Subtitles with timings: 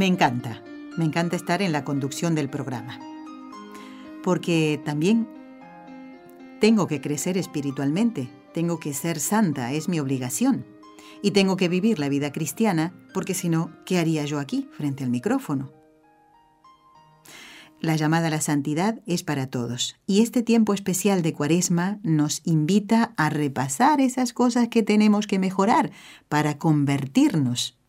[0.00, 0.62] Me encanta,
[0.96, 2.98] me encanta estar en la conducción del programa,
[4.22, 5.28] porque también
[6.58, 10.64] tengo que crecer espiritualmente, tengo que ser santa, es mi obligación,
[11.20, 15.04] y tengo que vivir la vida cristiana, porque si no, ¿qué haría yo aquí, frente
[15.04, 15.70] al micrófono?
[17.82, 22.40] La llamada a la santidad es para todos, y este tiempo especial de Cuaresma nos
[22.46, 25.90] invita a repasar esas cosas que tenemos que mejorar
[26.30, 27.79] para convertirnos.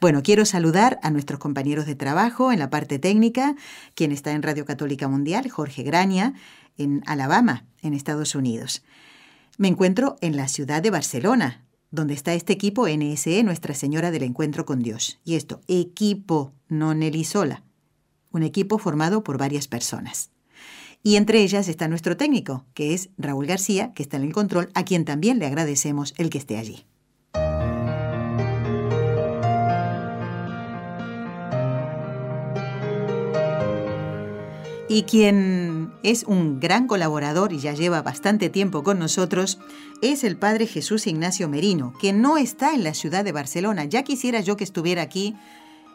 [0.00, 3.56] Bueno, quiero saludar a nuestros compañeros de trabajo en la parte técnica,
[3.94, 6.34] quien está en Radio Católica Mundial, Jorge Graña,
[6.76, 8.82] en Alabama, en Estados Unidos.
[9.58, 14.22] Me encuentro en la ciudad de Barcelona, donde está este equipo NSE, Nuestra Señora del
[14.22, 15.18] Encuentro con Dios.
[15.24, 17.62] Y esto, equipo, no Nelly sola.
[18.30, 20.30] Un equipo formado por varias personas.
[21.02, 24.68] Y entre ellas está nuestro técnico, que es Raúl García, que está en el control,
[24.74, 26.84] a quien también le agradecemos el que esté allí.
[34.88, 39.58] Y quien es un gran colaborador y ya lleva bastante tiempo con nosotros
[40.00, 43.84] es el padre Jesús Ignacio Merino, que no está en la ciudad de Barcelona.
[43.84, 45.34] Ya quisiera yo que estuviera aquí.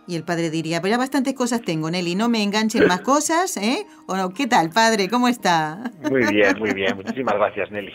[0.08, 3.56] Y el padre diría, pero ya bastantes cosas tengo, Nelly, no me enganchen más cosas,
[3.56, 3.86] ¿eh?
[4.08, 4.34] ¿O no?
[4.34, 5.08] ¿Qué tal, padre?
[5.08, 5.92] ¿Cómo está?
[6.10, 6.98] Muy bien, muy bien.
[6.98, 7.94] Muchísimas gracias, Nelly.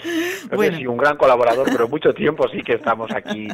[0.54, 0.78] bueno.
[0.78, 3.48] sí, un gran colaborador, pero mucho tiempo sí que estamos aquí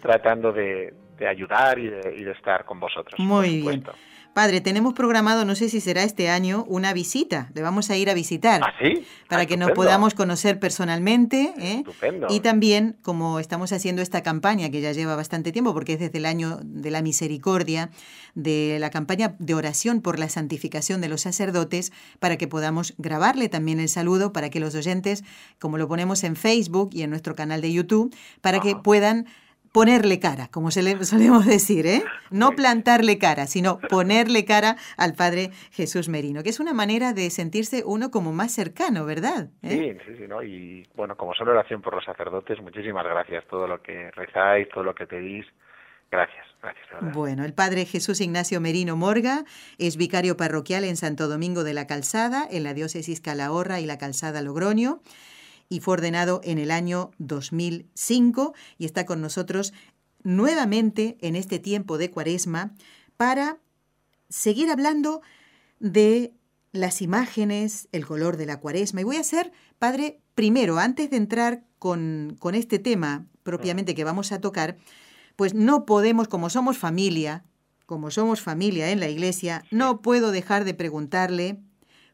[0.00, 0.94] tratando de,
[1.28, 3.18] ayudar y de, estar con vosotros.
[3.18, 3.84] Muy bien.
[4.36, 7.48] Padre, tenemos programado, no sé si será este año, una visita.
[7.54, 8.60] Le vamos a ir a visitar.
[8.62, 9.02] ¿Ah, sí?
[9.30, 11.54] Para ah, que nos podamos conocer personalmente.
[11.56, 11.76] ¿eh?
[11.78, 12.26] Estupendo.
[12.28, 16.18] Y también, como estamos haciendo esta campaña que ya lleva bastante tiempo, porque es desde
[16.18, 17.88] el año de la misericordia,
[18.34, 23.48] de la campaña de oración por la santificación de los sacerdotes, para que podamos grabarle
[23.48, 25.24] también el saludo, para que los oyentes,
[25.58, 29.28] como lo ponemos en Facebook y en nuestro canal de YouTube, para que puedan
[29.76, 32.02] ponerle cara, como solemos decir, ¿eh?
[32.30, 37.28] No plantarle cara, sino ponerle cara al Padre Jesús Merino, que es una manera de
[37.28, 39.50] sentirse uno como más cercano, ¿verdad?
[39.62, 39.98] ¿Eh?
[40.06, 40.42] Sí, sí, sí, ¿no?
[40.42, 43.44] Y bueno, como son oración por los sacerdotes, muchísimas gracias.
[43.48, 45.44] Todo lo que rezáis, todo lo que pedís,
[46.10, 46.46] gracias.
[46.62, 49.44] Gracias, bueno, el padre Jesús Ignacio Merino Morga
[49.78, 53.98] es vicario parroquial en Santo Domingo de la Calzada, en la diócesis Calahorra y la
[53.98, 55.00] Calzada Logroño
[55.68, 59.72] y fue ordenado en el año 2005 y está con nosotros
[60.22, 62.74] nuevamente en este tiempo de cuaresma
[63.16, 63.58] para
[64.28, 65.22] seguir hablando
[65.78, 66.34] de
[66.72, 69.00] las imágenes, el color de la cuaresma.
[69.00, 74.04] Y voy a hacer, padre, primero, antes de entrar con, con este tema propiamente que
[74.04, 74.76] vamos a tocar,
[75.36, 77.44] pues no podemos, como somos familia,
[77.86, 81.60] como somos familia en la iglesia, no puedo dejar de preguntarle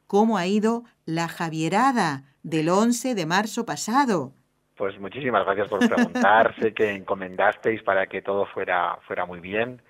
[0.06, 4.32] cómo ha ido la Javierada del 11 de marzo pasado.
[4.76, 6.54] Pues muchísimas gracias por preguntar.
[6.58, 9.82] sé que encomendasteis para que todo fuera, fuera muy bien.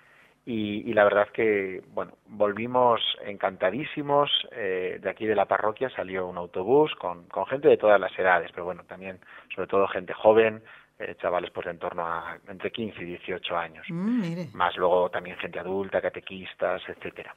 [0.44, 4.28] Y, la verdad que, bueno, volvimos encantadísimos.
[4.50, 8.16] Eh, de aquí de la parroquia salió un autobús con, con gente de todas las
[8.18, 9.20] edades, pero bueno, también,
[9.54, 10.60] sobre todo gente joven,
[10.98, 13.86] eh, chavales pues en torno a entre 15 y 18 años.
[13.88, 17.34] Mm, Más luego también gente adulta, catequistas, etcétera.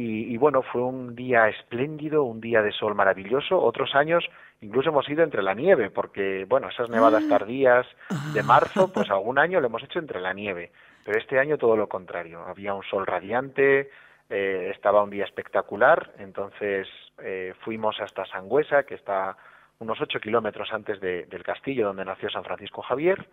[0.00, 3.60] Y, bueno, fue un día espléndido, un día de sol maravilloso.
[3.60, 4.24] Otros años
[4.60, 7.28] incluso hemos ido entre la nieve, porque, bueno, esas nevadas ah.
[7.28, 7.84] tardías
[8.32, 10.70] de marzo, pues algún año lo hemos hecho entre la nieve.
[11.04, 12.44] Pero este año todo lo contrario.
[12.46, 13.90] Había un sol radiante,
[14.30, 16.12] eh, estaba un día espectacular.
[16.18, 16.86] Entonces
[17.20, 19.36] eh, fuimos hasta Sangüesa, que está
[19.80, 23.28] unos ocho kilómetros antes del castillo donde nació San Francisco Javier.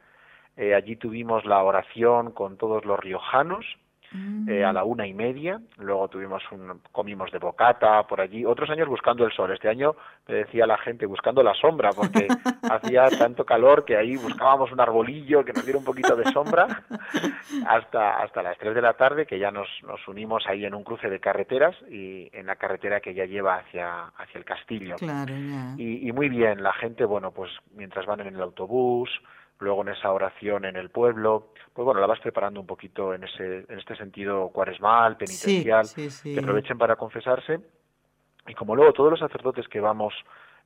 [0.58, 3.68] Eh, allí tuvimos la oración con todos los riojanos
[4.48, 4.88] eh, a la mm.
[4.88, 5.60] una y media.
[5.78, 8.46] Luego tuvimos un, comimos de bocata por allí.
[8.46, 9.52] Otros años buscando el sol.
[9.52, 9.96] Este año
[10.28, 12.28] me decía la gente buscando la sombra porque
[12.70, 16.84] hacía tanto calor que ahí buscábamos un arbolillo que nos diera un poquito de sombra
[17.68, 20.84] hasta hasta las tres de la tarde que ya nos, nos unimos ahí en un
[20.84, 24.96] cruce de carreteras y en la carretera que ya lleva hacia hacia el castillo.
[25.78, 29.10] y, y muy bien la gente bueno pues mientras van en el autobús
[29.66, 33.26] luego en esa oración en el pueblo, pues bueno, la vas preparando un poquito en,
[33.26, 37.60] ese, en este sentido cuaresmal, penitencial, que aprovechen para confesarse.
[38.48, 40.14] Y como luego todos los sacerdotes que vamos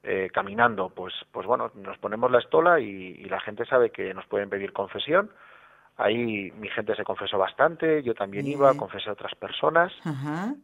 [0.04, 4.26] eh, caminando, pues, pues bueno, nos ponemos la estola y, la gente sabe que nos
[4.28, 5.32] pueden pedir confesión.
[5.98, 9.92] Ahí mi gente se confesó bastante, yo también iba, confesé a otras personas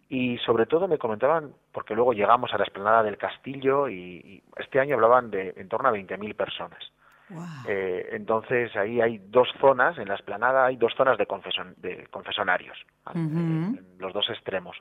[0.07, 4.79] y sobre todo me comentaban, porque luego llegamos a la explanada del castillo y, este
[4.79, 6.79] año hablaban de en torno a 20.000 personas.
[7.67, 11.25] Eh, entonces ahí hay dos zonas, en la explanada hay dos zonas de,
[11.77, 12.77] de confesonarios,
[13.13, 14.77] en los dos extremos.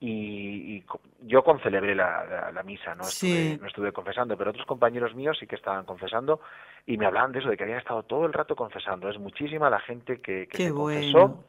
[0.00, 0.84] Y,
[1.22, 5.46] yo concelebré la, la, misa, no estuve, no estuve confesando, pero otros compañeros míos sí
[5.46, 6.40] que estaban confesando
[6.84, 9.08] y me hablaban de eso, de que habían estado todo el rato confesando.
[9.08, 11.44] Es muchísima la gente que, que se confesó.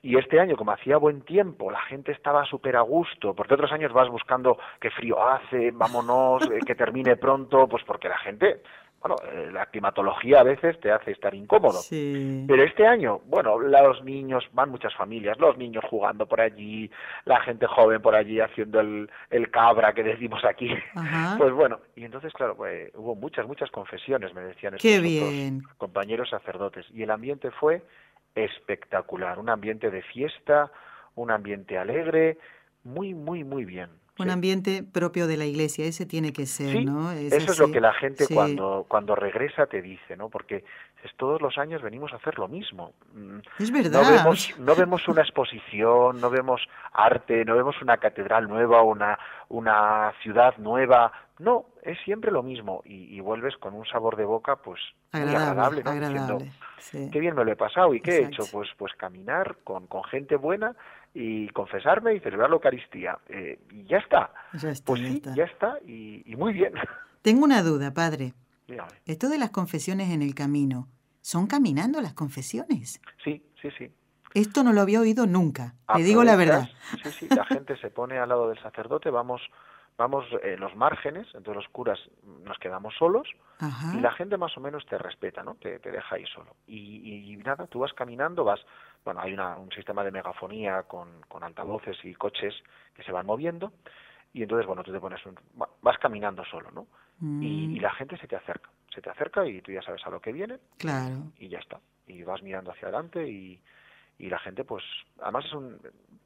[0.00, 3.72] Y este año, como hacía buen tiempo, la gente estaba súper a gusto, porque otros
[3.72, 8.62] años vas buscando qué frío hace, vámonos, eh, que termine pronto, pues porque la gente
[9.00, 11.80] bueno, eh, la climatología a veces te hace estar incómodo.
[11.88, 16.90] Pero este año, bueno, los niños, van muchas familias, los niños jugando por allí,
[17.24, 20.70] la gente joven por allí haciendo el, el cabra que decimos aquí.
[21.38, 26.86] Pues bueno, y entonces, claro, pues, hubo muchas, muchas confesiones, me decían estos compañeros sacerdotes.
[26.92, 27.82] Y el ambiente fue
[28.34, 30.70] espectacular, un ambiente de fiesta,
[31.14, 32.38] un ambiente alegre,
[32.84, 33.90] muy, muy, muy bien.
[34.18, 37.10] Un ambiente propio de la iglesia, ese tiene que ser, ¿no?
[37.12, 40.28] eso es lo que la gente cuando, cuando regresa te dice, ¿no?
[40.28, 40.64] Porque
[41.04, 42.92] es, todos los años venimos a hacer lo mismo.
[43.14, 44.02] Mm, es verdad.
[44.02, 46.60] No vemos, no vemos una exposición, no vemos
[46.92, 49.18] arte, no vemos una catedral nueva, una,
[49.48, 51.12] una ciudad nueva.
[51.38, 54.80] No, es siempre lo mismo y, vuelves con un sabor de boca, pues
[55.12, 55.90] agradable, ¿no?
[55.90, 56.50] agradable
[57.12, 60.02] Qué bien me lo he pasado y qué he hecho, pues, pues caminar con, con
[60.04, 60.74] gente buena
[61.14, 63.18] y confesarme y celebrar la Eucaristía.
[63.28, 64.32] Eh, y ya está.
[64.54, 66.74] Ya está pues sí, ya está y, muy bien.
[67.22, 68.34] Tengo una duda, padre.
[69.06, 70.88] Esto de las confesiones en el camino,
[71.22, 73.00] ¿son caminando las confesiones?
[73.24, 73.90] Sí, sí, sí.
[74.34, 76.68] Esto no lo había oído nunca, te digo la verdad.
[77.02, 79.40] Sí, sí, la gente se pone al lado del sacerdote, vamos
[79.98, 81.98] vamos en los márgenes, entonces los curas
[82.44, 83.28] nos quedamos solos
[83.92, 85.56] y la gente más o menos te respeta, ¿no?
[85.56, 86.54] Te, te deja ahí solo.
[86.68, 88.60] Y, y, nada, tú vas caminando, vas,
[89.04, 92.54] bueno, hay una, un sistema de megafonía con, con altavoces y coches
[92.94, 93.72] que se van moviendo
[94.32, 95.34] y entonces, bueno, tú te pones un,
[95.82, 96.86] vas caminando solo, ¿no?
[97.20, 97.82] Y, y, mm.
[97.82, 100.32] la gente se te acerca, se te acerca y tú ya sabes a lo que
[100.32, 100.58] viene.
[100.76, 101.16] Claro.
[101.38, 101.80] Y ya está.
[102.06, 103.60] Y vas mirando hacia adelante y,
[104.18, 104.84] y la gente, pues,
[105.20, 105.80] además es un,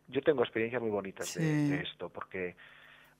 [0.08, 2.56] yo tengo experiencias muy bonitas de esto porque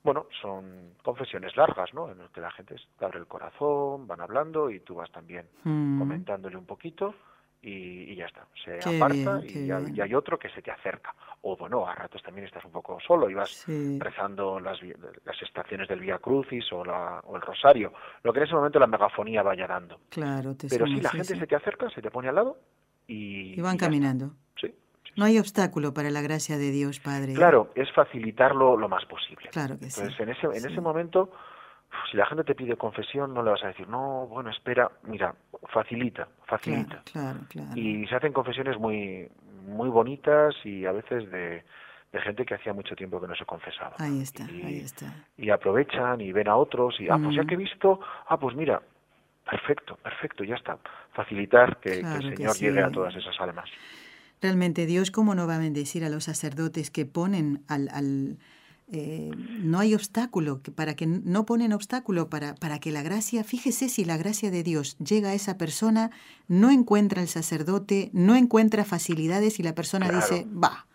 [0.03, 2.11] bueno, son confesiones largas, ¿no?
[2.11, 5.47] En las que la gente te abre el corazón, van hablando y tú vas también
[5.63, 5.97] mm.
[5.97, 7.15] comentándole un poquito
[7.63, 8.45] y, ya está.
[8.63, 11.15] Se aparta y, hay otro que se te acerca.
[11.41, 13.65] O bueno, a ratos también estás un poco solo y vas
[13.99, 17.93] rezando las, las, estaciones del Vía Crucis o, la, o el Rosario,
[18.23, 19.99] lo que en ese momento la megafonía vaya dando.
[20.09, 22.57] Claro, Pero si la gente se te acerca, se te pone al lado
[23.07, 23.57] y...
[23.57, 24.31] Y van caminando.
[24.59, 24.73] Sí.
[25.15, 27.33] No hay obstáculo para la gracia de Dios, Padre.
[27.33, 29.49] Claro, es facilitarlo lo más posible.
[29.51, 30.01] Claro que sí.
[30.01, 31.31] Entonces, en ese, en ese momento,
[32.09, 35.35] si la gente te pide confesión, no le vas a decir, no, bueno, espera, mira,
[35.69, 37.01] facilita, facilita.
[37.11, 39.29] Claro, claro, Y se hacen confesiones muy,
[39.67, 41.63] muy bonitas y a veces de,
[42.11, 43.95] de gente que hacía mucho tiempo que no se confesaba.
[43.97, 45.25] Ahí está, ahí está.
[45.37, 48.55] Y aprovechan y ven a otros y, ah, pues ya que he visto, ah, pues
[48.55, 48.81] mira,
[49.49, 50.77] perfecto, perfecto, ya está.
[51.13, 53.69] Facilitar que, el Señor llegue a todas esas almas.
[54.41, 57.89] Realmente Dios, ¿cómo no va a bendecir a los sacerdotes que ponen al...
[57.89, 58.37] al
[58.91, 59.31] eh,
[59.61, 64.05] no hay obstáculo, para que no ponen obstáculo para, para que la gracia, fíjese si
[64.05, 66.11] la gracia de Dios llega a esa persona,
[66.47, 70.85] no encuentra el sacerdote, no encuentra facilidades y la persona dice, va.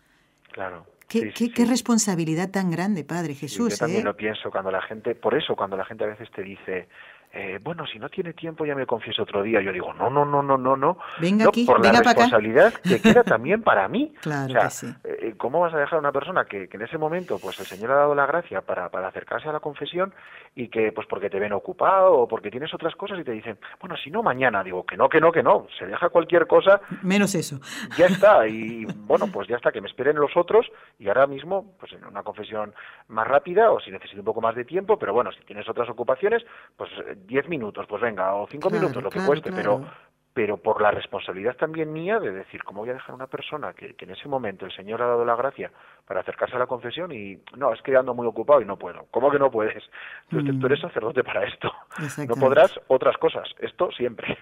[0.53, 0.87] Claro.
[1.09, 3.73] Qué, qué, responsabilidad tan grande, Padre Jesús.
[3.73, 4.05] yo también ¿eh?
[4.05, 6.87] lo pienso cuando la gente, por eso cuando la gente a veces te dice,
[7.33, 9.61] eh, bueno, si no tiene tiempo ya me confieso otro día.
[9.61, 10.99] Yo digo, no, no, no, no, no, no.
[11.21, 14.13] Venga aquí, por la responsabilidad que queda también para mí.
[14.21, 14.87] Claro que sí.
[15.05, 17.67] Eh, ¿Cómo vas a dejar a una persona que, que, en ese momento, pues el
[17.67, 20.15] Señor ha dado la gracia para, para acercarse a la confesión
[20.55, 23.59] y que, pues porque te ven ocupado o porque tienes otras cosas y te dicen,
[23.81, 26.81] bueno, si no mañana, digo, que no, que no, que no, se deja cualquier cosa.
[27.03, 27.61] Menos eso.
[27.97, 30.67] Ya está, y bueno, pues ya está, que me esperen los otros
[30.99, 32.75] y ahora mismo, pues en una confesión
[33.09, 35.89] más rápida o si necesito un poco más de tiempo, pero bueno, si tienes otras
[35.89, 36.43] ocupaciones,
[36.77, 39.85] pues eh, diez minutos, pues venga, o cinco minutos, lo que cueste, pero
[40.39, 43.73] pero por la responsabilidad también mía de decir, ¿cómo voy a dejar a una persona
[43.73, 45.73] que, en ese momento el Señor ha dado la gracia
[46.07, 49.09] para acercarse a la confesión y no, es que ando muy ocupado y no puedo?
[49.11, 49.83] ¿Cómo que no puedes?
[50.31, 50.83] Tú, tú eres mm.
[50.83, 51.73] sacerdote para esto.
[52.29, 54.39] No podrás otras cosas, esto siempre.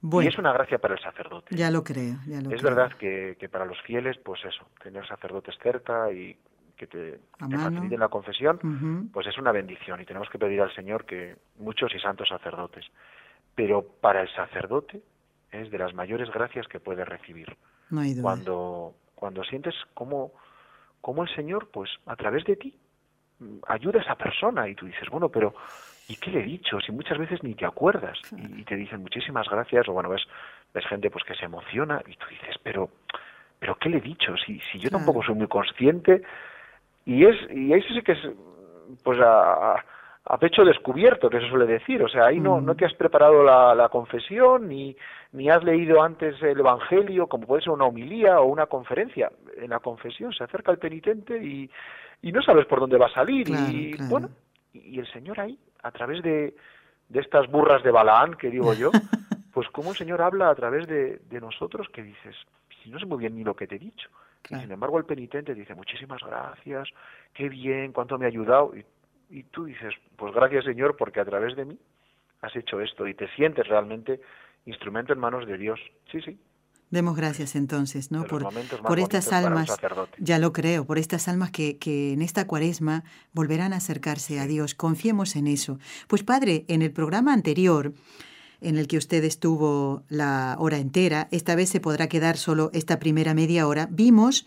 [0.00, 1.54] Y es una gracia para el sacerdote.
[1.54, 2.16] Ya lo creo.
[2.26, 6.34] Ya lo es verdad que, que, para los fieles, pues eso, tener sacerdotes cerca y
[6.86, 11.04] que te, faciliten la confesión, pues es una bendición y tenemos que pedir al Señor
[11.04, 12.84] que muchos y santos sacerdotes
[13.54, 15.02] pero para el sacerdote
[15.50, 17.54] es de las mayores gracias que puede recibir.
[17.90, 18.22] No hay duda.
[18.22, 20.32] Cuando, cuando sientes cómo,
[21.00, 22.74] cómo el Señor, pues a través de ti,
[23.68, 25.54] ayuda a esa persona y tú dices, bueno, pero
[26.08, 26.80] ¿y qué le he dicho?
[26.80, 30.22] Si muchas veces ni te acuerdas y, te dicen muchísimas gracias o bueno, ves,
[30.72, 32.88] ves gente pues que se emociona y tú dices, pero,
[33.58, 34.34] pero ¿qué le he dicho?
[34.46, 36.22] Si, si yo tampoco soy muy consciente
[37.04, 38.18] y es, y ahí sí que es,
[39.02, 39.74] pues a,
[40.24, 42.02] a pecho descubierto, que se suele decir.
[42.02, 44.96] O sea, ahí no, no te has preparado la, la, confesión, ni,
[45.32, 49.30] ni has leído antes el Evangelio, como puede ser una homilía o una conferencia.
[49.56, 51.68] En la confesión se acerca el penitente y,
[52.22, 53.48] y no sabes por dónde va a salir.
[53.48, 54.28] y bueno,
[54.72, 56.54] y el Señor ahí, a través de,
[57.08, 58.90] de estas burras de Balaán, que digo yo,
[59.52, 62.36] pues cómo el Señor habla a través de, de nosotros que dices,
[62.82, 64.08] si no sé muy bien ni lo que te he dicho.
[64.48, 66.88] Sin embargo el penitente dice, muchísimas gracias,
[67.34, 68.72] qué bien, cuánto me ha ayudado.
[68.76, 68.84] Y,
[69.38, 71.78] y tú dices, pues gracias Señor, porque a través de mí
[72.40, 74.20] has hecho esto y te sientes realmente
[74.66, 75.80] instrumento en manos de Dios.
[76.10, 76.38] Sí, sí,
[76.92, 78.24] Demos gracias entonces, ¿no?
[78.24, 78.46] Por,
[78.82, 79.74] por estas almas,
[80.18, 84.46] ya lo creo, por estas almas que, que en esta cuaresma volverán a acercarse a
[84.46, 84.74] Dios.
[84.74, 85.78] Confiemos en eso.
[86.06, 87.94] Pues Padre, en el programa anterior,
[88.62, 92.98] en el que usted estuvo la hora entera, esta vez se podrá quedar solo esta
[92.98, 94.46] primera media hora, vimos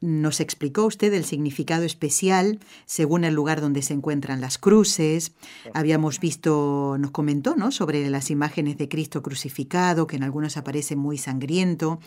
[0.00, 5.32] nos explicó usted el significado especial según el lugar donde se encuentran las cruces.
[5.72, 7.72] Habíamos visto, nos comentó, ¿no?
[7.72, 11.98] Sobre las imágenes de Cristo crucificado, que en algunos aparece muy sangriento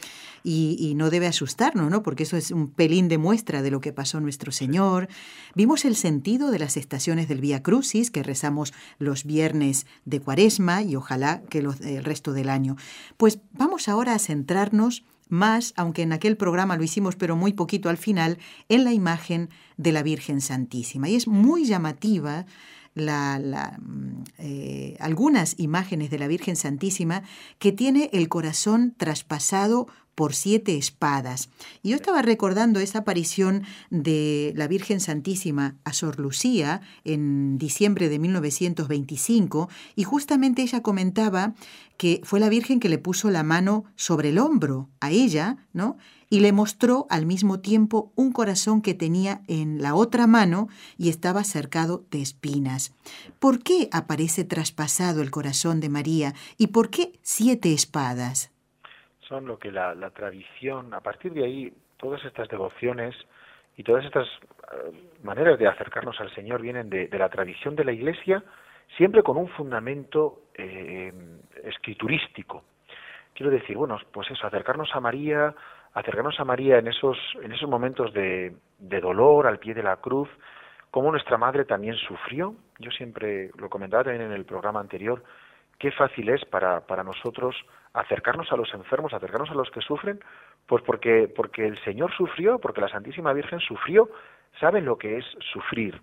[0.44, 2.04] y, no debe asustarnos, ¿no?
[2.04, 5.08] Porque eso es un pelín de muestra de lo que pasó nuestro Señor.
[5.56, 10.84] Vimos el sentido de las estaciones del Vía Crucis que rezamos los viernes de Cuaresma
[10.84, 12.76] y ojalá que los, el resto del año.
[13.18, 17.90] Pues vamos ahora a centrarnos más, aunque en aquel programa lo hicimos pero muy poquito
[17.90, 21.08] al final, en la imagen de la Virgen Santísima.
[21.08, 22.46] Y es muy llamativa
[22.96, 27.24] la, mm, eh, algunas imágenes de la Virgen Santísima
[27.60, 29.88] que tiene el corazón traspasado
[30.20, 31.48] por siete espadas.
[31.82, 38.10] Y yo estaba recordando esa aparición de la Virgen Santísima a Sor Lucía en diciembre
[38.10, 41.54] de 1925 y justamente ella comentaba
[41.96, 45.96] que fue la Virgen que le puso la mano sobre el hombro a ella, ¿no?
[46.30, 51.08] y le mostró al mismo tiempo un corazón que tenía en la otra mano y
[51.08, 52.92] estaba cercado de espinas.
[53.40, 58.52] ¿Por qué aparece traspasado el corazón de María y por qué siete espadas?
[59.30, 63.16] Son lo que la, tradición, a partir de ahí, todas estas devociones
[63.78, 64.92] y todas estas eh,
[65.24, 68.44] maneras de acercarnos al Señor vienen de, la tradición de la Iglesia,
[68.98, 71.14] siempre con un fundamento eh,
[71.64, 72.64] escriturístico.
[73.36, 75.54] Quiero decir, bueno, pues eso, acercarnos a María,
[75.94, 79.98] acercarnos a María en esos, en esos momentos de, de dolor al pie de la
[79.98, 80.28] cruz,
[80.90, 82.56] como nuestra madre también sufrió.
[82.80, 85.24] Yo siempre lo comentaba también en el programa anterior,
[85.78, 87.56] qué fácil es para, para nosotros
[87.94, 90.20] acercarnos a los enfermos, acercarnos a los que sufren,
[90.68, 94.10] pues porque, porque el Señor sufrió, porque la Santísima Virgen sufrió,
[94.60, 96.00] saben lo que es sufrir.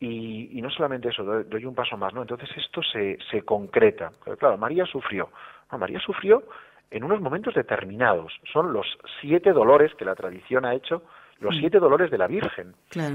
[0.00, 2.22] Y, y no solamente eso, doy, un paso más, ¿no?
[2.22, 4.12] Entonces esto se, se concreta.
[4.38, 5.30] Claro, María sufrió.
[5.76, 6.44] María sufrió
[6.90, 8.32] en unos momentos determinados.
[8.52, 8.86] Son los
[9.20, 11.02] siete dolores que la tradición ha hecho,
[11.40, 11.58] los mm.
[11.58, 12.74] siete dolores de la Virgen.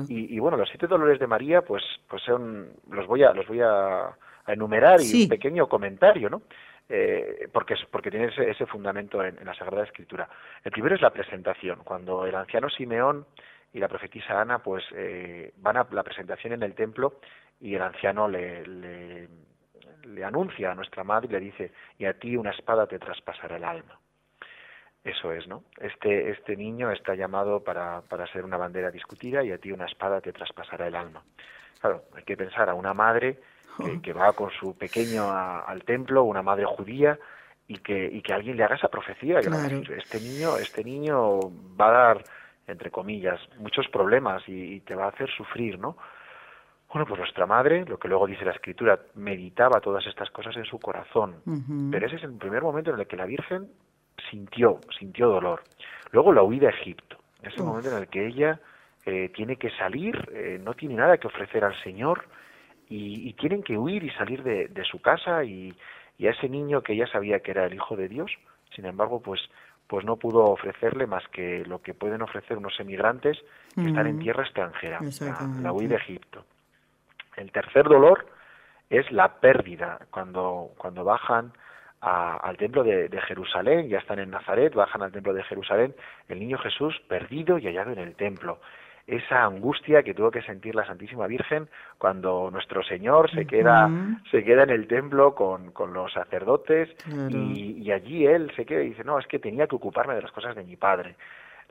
[0.10, 3.48] Y, y, bueno, los siete dolores de María, pues, pues son, los voy a, los
[3.48, 4.10] voy a,
[4.48, 6.42] enumerar y un pequeño comentario, ¿no?
[6.90, 10.28] Eh, porque, porque tiene ese, fundamento en, la Sagrada Escritura.
[10.64, 11.82] El primero es la presentación.
[11.84, 13.26] Cuando el anciano Simeón
[13.74, 17.20] y la profetisa Ana pues eh, van a la presentación en el templo
[17.60, 19.30] y el anciano le, le,
[20.04, 23.58] le anuncia a nuestra madre y le dice, y a ti una espada te traspasará
[23.58, 24.00] el alma.
[25.04, 25.64] Eso es, ¿no?
[25.82, 29.86] Este, este niño está llamado para, para ser una bandera discutida y a ti una
[29.86, 31.24] espada te traspasará el alma.
[31.82, 33.40] Claro, hay que pensar a una madre
[34.02, 37.18] que, va con su pequeño al templo, una madre judía,
[37.68, 39.40] y que, y que alguien le haga esa profecía.
[39.40, 41.40] este niño, este niño
[41.80, 42.24] va a dar,
[42.68, 45.98] entre comillas, muchos problemas y, te va a hacer sufrir, ¿no?
[46.92, 50.66] Bueno, pues nuestra madre, lo que luego dice la escritura, meditaba todas estas cosas en
[50.66, 51.38] su corazón.
[51.90, 53.68] Pero ese es el primer momento en el que la Virgen
[54.30, 55.64] sintió, sintió dolor.
[56.12, 57.18] Luego la huida a Egipto.
[57.42, 58.60] Es el momento en el que ella
[59.06, 62.26] eh, tiene que salir, eh, no tiene nada que ofrecer al Señor,
[62.96, 65.76] y, tienen que huir y salir de, su casa y,
[66.24, 68.32] a ese niño que ya sabía que era el hijo de Dios,
[68.76, 69.42] sin embargo, pues
[69.86, 73.38] pues no pudo ofrecerle más que lo que pueden ofrecer unos emigrantes
[73.76, 75.00] que están en tierra extranjera,
[75.62, 76.46] la, huida de Egipto.
[77.36, 78.26] El tercer dolor
[78.90, 81.52] es la pérdida, cuando, cuando bajan
[82.00, 85.94] al templo de, de, Jerusalén, ya están en Nazaret, bajan al templo de Jerusalén,
[86.30, 88.60] el niño Jesús perdido y hallado en el templo
[89.06, 91.68] esa angustia que tuvo que sentir la Santísima Virgen
[91.98, 93.90] cuando nuestro Señor se queda,
[94.32, 96.90] se queda en el templo con, con los sacerdotes
[97.30, 100.32] y, allí él se queda y dice, no, es que tenía que ocuparme de las
[100.32, 101.16] cosas de mi padre.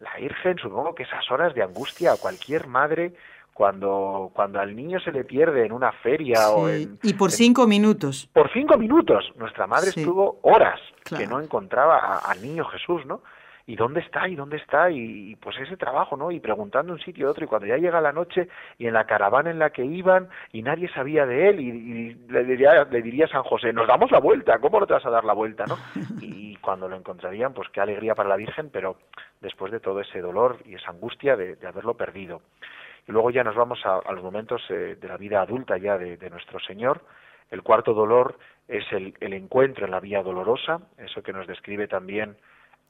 [0.01, 3.13] la Virgen, supongo que esas horas de angustia a cualquier madre
[3.55, 6.99] cuando, cuando al niño se le pierde en una feria o en...
[7.03, 8.29] Y por cinco minutos.
[8.33, 9.33] Por cinco minutos.
[9.37, 13.23] Nuestra madre estuvo horas que no encontraba al niño Jesús, ¿no?
[13.67, 14.29] ¿Y dónde está?
[14.29, 14.91] ¿Y dónde está?
[14.91, 16.31] Y, pues ese trabajo, ¿no?
[16.31, 17.45] Y preguntando un sitio y otro.
[17.45, 20.63] Y cuando ya llega la noche y en la caravana en la que iban y
[20.63, 24.59] nadie sabía de él y, le, diría, le diría San José, nos damos la vuelta,
[24.59, 25.77] ¿cómo no te vas a dar la vuelta, no?
[26.21, 28.97] Y cuando lo encontrarían, pues qué alegría para la Virgen, pero
[29.41, 32.43] después de todo ese dolor y esa angustia de haberlo perdido.
[33.07, 36.31] Y luego ya nos vamos a, los momentos eh, de la vida adulta ya de,
[36.31, 37.01] nuestro Señor.
[37.51, 38.39] El cuarto dolor
[38.69, 42.37] es el, encuentro en la vía dolorosa, eso que nos describe también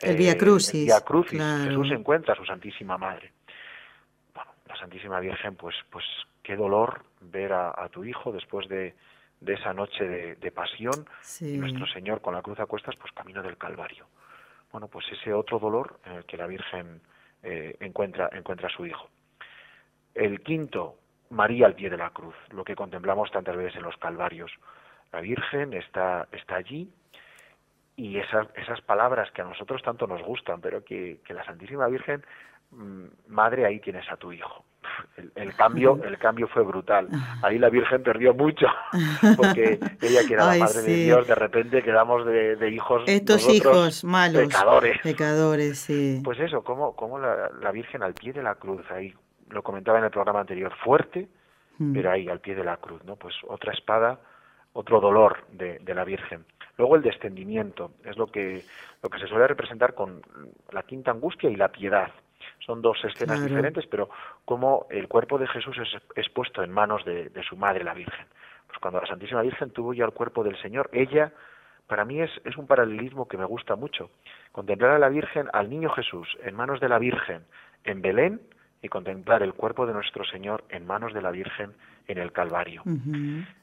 [0.03, 0.75] el Vía Crucis.
[0.75, 1.41] El Vía Crucis.
[1.41, 3.33] Jesús encuentra a su Santísima Madre.
[4.35, 6.05] Bueno, la Santísima Virgen, pues, pues
[6.43, 8.95] qué dolor ver a, tu hijo después de,
[9.47, 10.05] esa noche
[10.37, 11.07] de, pasión
[11.41, 14.07] y nuestro Señor con la cruz a cuestas, pues camino del Calvario.
[14.71, 17.01] Bueno, pues ese otro dolor en el que la Virgen
[17.43, 19.09] eh, encuentra, encuentra a su hijo.
[20.15, 20.97] El quinto,
[21.31, 24.51] María al pie de la cruz, lo que contemplamos tantas veces en los calvarios.
[25.13, 26.91] La Virgen está, está allí
[27.97, 31.87] y esas, esas palabras que a nosotros tanto nos gustan, pero que, que la Santísima
[31.89, 32.25] Virgen,
[32.71, 34.65] mm, madre, ahí tienes a tu hijo.
[35.37, 37.09] El, cambio el cambio fue brutal
[37.43, 38.67] ahí la Virgen perdió mucho
[39.37, 44.05] porque ella que era la madre de Dios de repente quedamos de, hijos estos hijos
[44.05, 48.57] malos pecadores pecadores sí pues eso como como la, la Virgen al pie de la
[48.57, 49.15] cruz ahí
[49.53, 51.29] lo comentaba en el programa anterior, fuerte,
[51.79, 51.93] mm.
[51.93, 53.17] pero ahí al pie de la cruz, ¿no?
[53.17, 54.19] Pues otra espada,
[54.73, 56.45] otro dolor de, la Virgen.
[56.83, 58.65] Luego el descendimiento, es lo que,
[59.05, 60.21] lo que se suele representar con
[60.73, 62.11] la quinta angustia y la piedad.
[62.59, 64.11] Son dos escenas diferentes, pero
[64.45, 65.77] como el cuerpo de Jesús
[66.17, 68.27] es, puesto en manos de, su madre, la Virgen.
[68.67, 71.31] Pues cuando la Santísima Virgen tuvo ya el cuerpo del Señor, ella,
[71.87, 74.11] para mí es, es un paralelismo que me gusta mucho.
[74.51, 77.45] Contemplar a la Virgen, al niño Jesús, en manos de la Virgen,
[77.85, 78.41] en Belén,
[78.83, 81.75] y contemplar el cuerpo de nuestro Señor en manos de la Virgen
[82.07, 82.83] en el Calvario.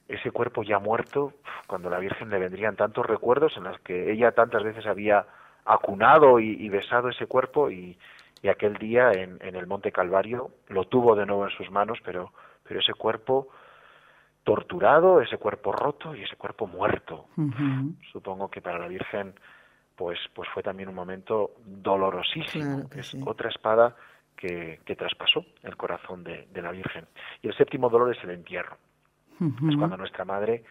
[0.08, 1.34] Ese cuerpo ya muerto,
[1.68, 5.26] cuando la Virgen le vendrían tantos recuerdos en los que ella tantas veces había
[5.66, 7.98] acunado y, besado ese cuerpo y,
[8.50, 12.32] aquel día en, el Monte Calvario lo tuvo de nuevo en sus manos, pero,
[12.68, 13.50] pero ese cuerpo
[14.44, 17.28] torturado, ese cuerpo roto y ese cuerpo muerto.
[18.12, 19.34] Supongo que para la Virgen
[19.96, 22.90] pues, pues fue también un momento dolorosísimo.
[22.96, 23.96] es otra espada
[24.40, 27.06] que, traspasó el corazón de, la Virgen.
[27.42, 28.78] Y el séptimo dolor es el entierro.
[29.40, 30.64] Es cuando nuestra madre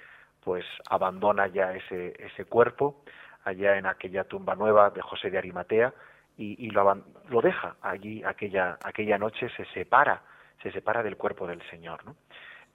[0.44, 3.02] pues abandona ya ese, ese cuerpo
[3.44, 5.92] allá en aquella tumba nueva de José de Arimatea
[6.36, 10.22] y, lo, lo, deja allí aquella, aquella noche, se separa,
[10.62, 12.04] se separa del cuerpo del Señor.
[12.04, 12.14] ¿no?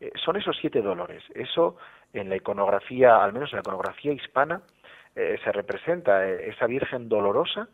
[0.02, 1.24] Eh, son esos siete dolores.
[1.34, 1.78] Eso
[2.12, 4.62] en la iconografía, al menos en la iconografía hispana,
[5.16, 7.70] eh, se representa eh, esa Virgen dolorosa,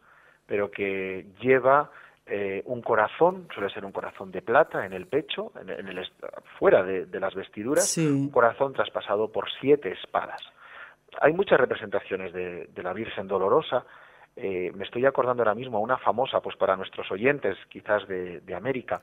[0.45, 1.89] pero que lleva
[2.31, 6.07] eh, un corazón, suele ser un corazón de plata en el pecho, en, el,
[6.59, 10.39] fuera de, las vestiduras, un corazón traspasado por siete espadas.
[11.21, 13.83] Hay muchas representaciones de, la Virgen Dolorosa.
[14.35, 19.01] Eh, me estoy acordando ahora mismo una famosa, pues para nuestros oyentes, quizás de, América.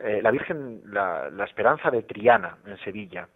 [0.00, 3.28] Eh, la Virgen, la, Esperanza de Triana, en Sevilla.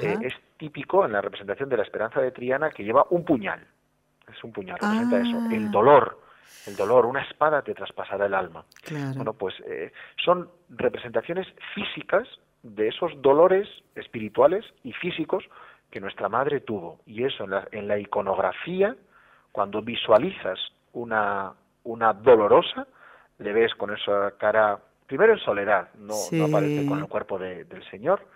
[0.00, 3.66] es típico en la representación de la Esperanza de Triana que lleva un puñal.
[4.32, 5.70] Es un puñal, representa eso, el ah.
[5.72, 6.27] dolor
[6.66, 8.64] el dolor, una espada te traspasará el alma.
[9.14, 9.92] Bueno, pues eh,
[10.24, 12.28] son representaciones físicas
[12.62, 15.44] de esos dolores espirituales y físicos
[15.90, 17.00] que nuestra madre tuvo.
[17.06, 18.94] Y eso en la, iconografía,
[19.52, 20.58] cuando visualizas
[20.92, 21.52] una,
[21.84, 22.86] una dolorosa,
[23.38, 28.26] le ves con esa cara, primero en soledad, no, aparece con el cuerpo del Señor,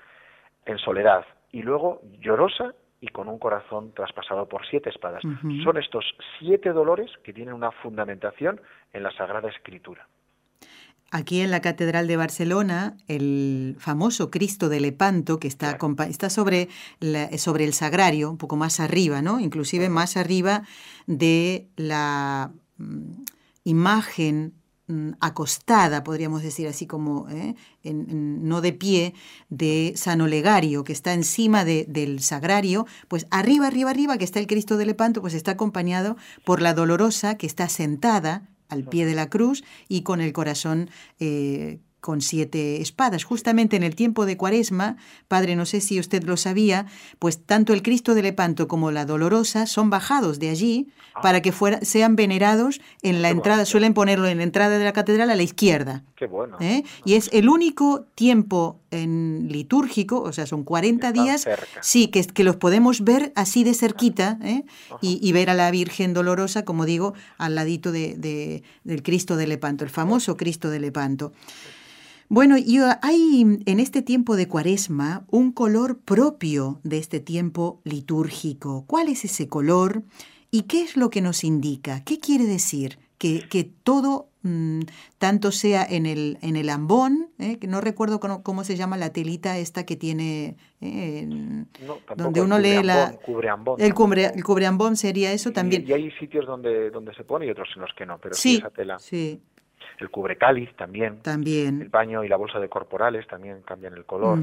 [0.64, 5.22] en soledad, y luego llorosa y con un corazón traspasado por siete espadas.
[5.64, 6.04] Son estos
[6.38, 8.60] siete dolores que tienen una fundamentación
[8.92, 10.06] en la Sagrada Escritura.
[11.10, 15.76] Aquí en la Catedral de Barcelona, el famoso Cristo de Lepanto, que está,
[16.08, 16.68] está sobre,
[17.36, 19.40] sobre el sagrario, un poco más arriba, ¿no?
[19.40, 20.62] Inclusive más arriba
[21.08, 23.24] de la mm,
[23.64, 24.54] imagen
[25.20, 27.54] acostada, podríamos decir así como, ¿eh?
[27.84, 29.14] no de pie,
[29.48, 34.46] de San Olegario, que está encima del sagrario, pues arriba, arriba, arriba, que está el
[34.46, 39.14] Cristo de Lepanto, pues está acompañado por la dolorosa, que está sentada al pie de
[39.14, 40.90] la cruz y con el corazón
[41.20, 43.24] eh, con siete espadas.
[43.24, 44.96] Justamente en el tiempo de Cuaresma,
[45.28, 46.84] Padre, no sé si usted lo sabía,
[47.18, 51.20] pues tanto el Cristo de Lepanto como la Dolorosa son bajados de allí Ah.
[51.20, 54.84] para que fuera, sean venerados en la Qué entrada, suelen ponerlo en la entrada de
[54.84, 56.04] la catedral a la izquierda.
[56.16, 56.56] Qué bueno.
[56.58, 56.84] ¿eh?
[57.04, 61.82] Y es el único tiempo en litúrgico, o sea, son 40 Están días, cerca.
[61.82, 64.64] sí, que, que los podemos ver así de cerquita ¿eh?
[65.02, 69.36] y, y ver a la Virgen Dolorosa, como digo, al ladito de, de- del Cristo
[69.36, 71.34] de Lepanto, el famoso Cristo de Lepanto.
[72.34, 77.82] Bueno, y uh, hay en este tiempo de cuaresma un color propio de este tiempo
[77.84, 78.84] litúrgico.
[78.86, 80.02] ¿Cuál es ese color
[80.50, 82.02] y qué es lo que nos indica?
[82.04, 82.98] ¿Qué quiere decir?
[83.18, 84.80] Que, que todo, mm,
[85.18, 87.58] tanto sea en el, en el ambón, ¿eh?
[87.58, 91.66] que no recuerdo cómo, cómo se llama la telita esta que tiene, eh, No,
[92.16, 93.14] donde el uno lee la...
[93.26, 95.84] cubreambón, El, cubre, el cubreambón sería eso Y- también.
[95.86, 98.52] Y, hay sitios donde, donde se pone y otros en los que no, pero sí,
[98.52, 98.98] sí, esa tela.
[98.98, 99.38] sí,
[99.98, 101.14] El cubrecáliz también.
[101.14, 101.90] El también.
[101.90, 104.38] paño y la bolsa de corporales también cambian el color.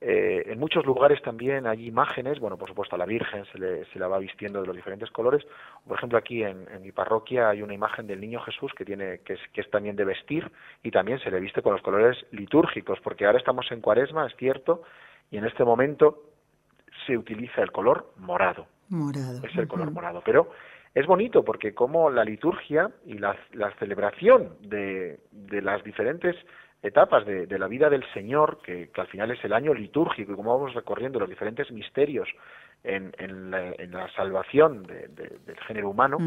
[0.00, 3.84] Eh, en muchos lugares también hay imágenes, bueno, por supuesto a la Virgen se, le,
[3.86, 5.44] se la va vistiendo de los diferentes colores.
[5.86, 9.20] Por ejemplo, aquí en, en mi parroquia hay una imagen del Niño Jesús que tiene
[9.24, 10.50] que es, que es también de vestir
[10.82, 14.36] y también se le viste con los colores litúrgicos, porque ahora estamos en Cuaresma, es
[14.36, 14.82] cierto,
[15.30, 16.22] y en este momento
[17.06, 19.40] se utiliza el color morado Morado.
[19.44, 20.22] es el color morado.
[20.24, 20.50] Pero
[20.98, 26.34] es bonito porque como la liturgia y la, la celebración de, de las diferentes
[26.82, 30.32] etapas de, de la vida del Señor, que, que al final es el año litúrgico,
[30.32, 32.28] y como vamos recorriendo los diferentes misterios
[32.84, 36.18] en, en, la, en la salvación de- de- del género humano,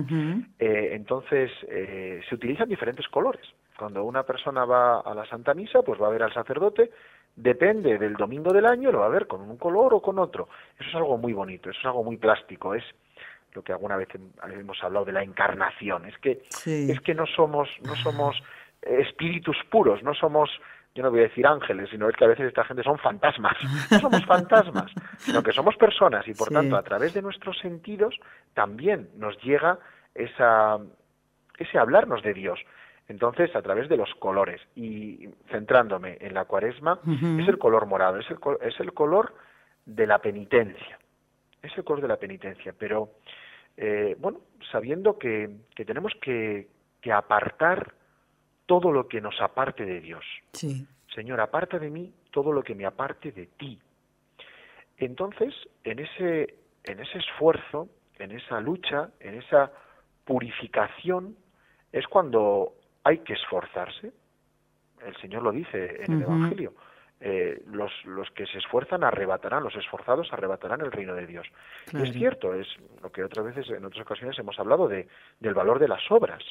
[0.59, 3.45] eh, entonces eh, se utilizan diferentes colores.
[3.77, 6.91] Cuando una persona va a la Santa Misa, pues va a ver al sacerdote,
[7.35, 10.49] depende del domingo del año, lo va a ver con un color o con otro.
[10.77, 12.83] Eso es algo muy bonito, eso es algo muy plástico, es
[13.53, 16.89] lo que alguna vez hem- hemos hablado de la encarnación, es que Sí.
[16.91, 18.41] es que no somos no somos
[18.81, 20.49] eh, espíritus puros, no somos
[20.93, 23.55] yo no voy a decir ángeles, sino es que a veces esta gente son fantasmas.
[23.91, 26.53] No somos fantasmas, sino que somos personas y por Sí.
[26.53, 28.13] tanto a través de nuestros sentidos
[28.53, 29.79] también nos llega
[30.15, 30.79] esa
[31.57, 32.59] ese hablarnos de Dios.
[33.07, 36.99] Entonces, a través de los colores y centrándome en la cuaresma,
[37.39, 39.33] es el color morado, es el, es el color
[39.85, 40.97] de la penitencia.
[41.61, 43.09] Es el color de la penitencia, pero
[43.77, 46.67] eh, bueno, sabiendo que, que tenemos que,
[47.01, 47.93] que apartar
[48.65, 50.23] todo lo que nos aparte de Dios.
[50.53, 50.87] Sí.
[51.13, 53.79] Señor, aparta de mí todo lo que me aparte de ti.
[54.97, 55.53] Entonces,
[55.83, 59.71] en ese, en ese esfuerzo, en esa lucha, en esa
[60.25, 61.35] purificación,
[61.91, 64.13] es cuando hay que esforzarse.
[65.05, 66.21] El Señor lo dice en el.
[66.21, 66.73] Evangelio.
[67.23, 71.47] Eh, los, los que se esfuerzan arrebatarán, los esforzados arrebatarán el reino de Dios.
[71.93, 72.67] Y es cierto, es
[73.03, 75.07] lo que otras veces, en otras ocasiones hemos hablado de,
[75.39, 76.43] del valor de las obras,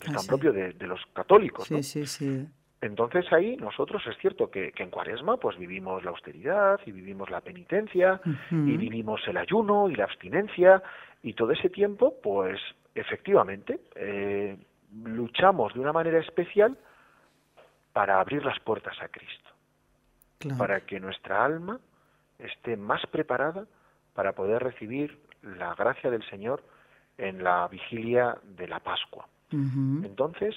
[0.00, 0.28] que es Ah, tan sí.
[0.28, 1.70] propio de, de los católicos.
[1.70, 1.82] ¿no?
[1.82, 2.46] Sí, sí.
[2.80, 7.28] Entonces ahí nosotros es cierto que, que en Cuaresma pues vivimos la austeridad y vivimos
[7.30, 8.20] la penitencia
[8.52, 10.80] y vivimos el ayuno y la abstinencia
[11.22, 12.60] y todo ese tiempo pues
[12.94, 14.56] efectivamente eh,
[15.04, 16.76] luchamos de una manera especial
[17.92, 19.47] para abrir las puertas a Cristo,
[20.38, 20.58] Claro.
[20.58, 21.80] para que nuestra alma
[22.38, 23.66] esté más preparada
[24.14, 26.62] para poder recibir la gracia del Señor
[27.16, 29.26] en la vigilia de la Pascua.
[29.50, 30.54] Entonces,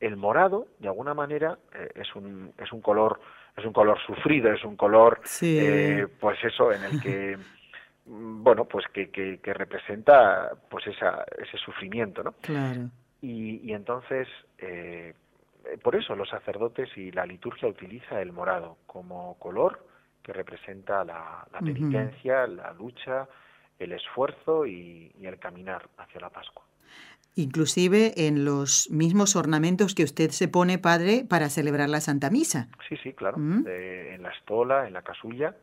[0.00, 3.20] el morado, de alguna manera, eh, es un es un color
[3.56, 5.58] es un color sufrido, es un color, Sí.
[5.60, 7.36] eh, pues eso, en el que
[8.06, 12.32] bueno, pues que, que, que representa pues esa, ese sufrimiento, ¿no?
[12.40, 12.88] Claro.
[13.20, 15.12] Y, y entonces, eh,
[15.82, 19.86] por eso los sacerdotes y la liturgia utiliza el morado como color
[20.22, 23.28] que representa la, penitencia, la lucha,
[23.78, 26.64] el esfuerzo y, y el caminar hacia la Pascua.
[27.38, 32.68] Inclusive en los mismos ornamentos que usted se pone, padre, para celebrar la Santa Misa.
[32.88, 33.38] Sí, sí, claro.
[33.38, 33.64] Mm.
[33.68, 35.54] Eh, en la estola, en la casulla,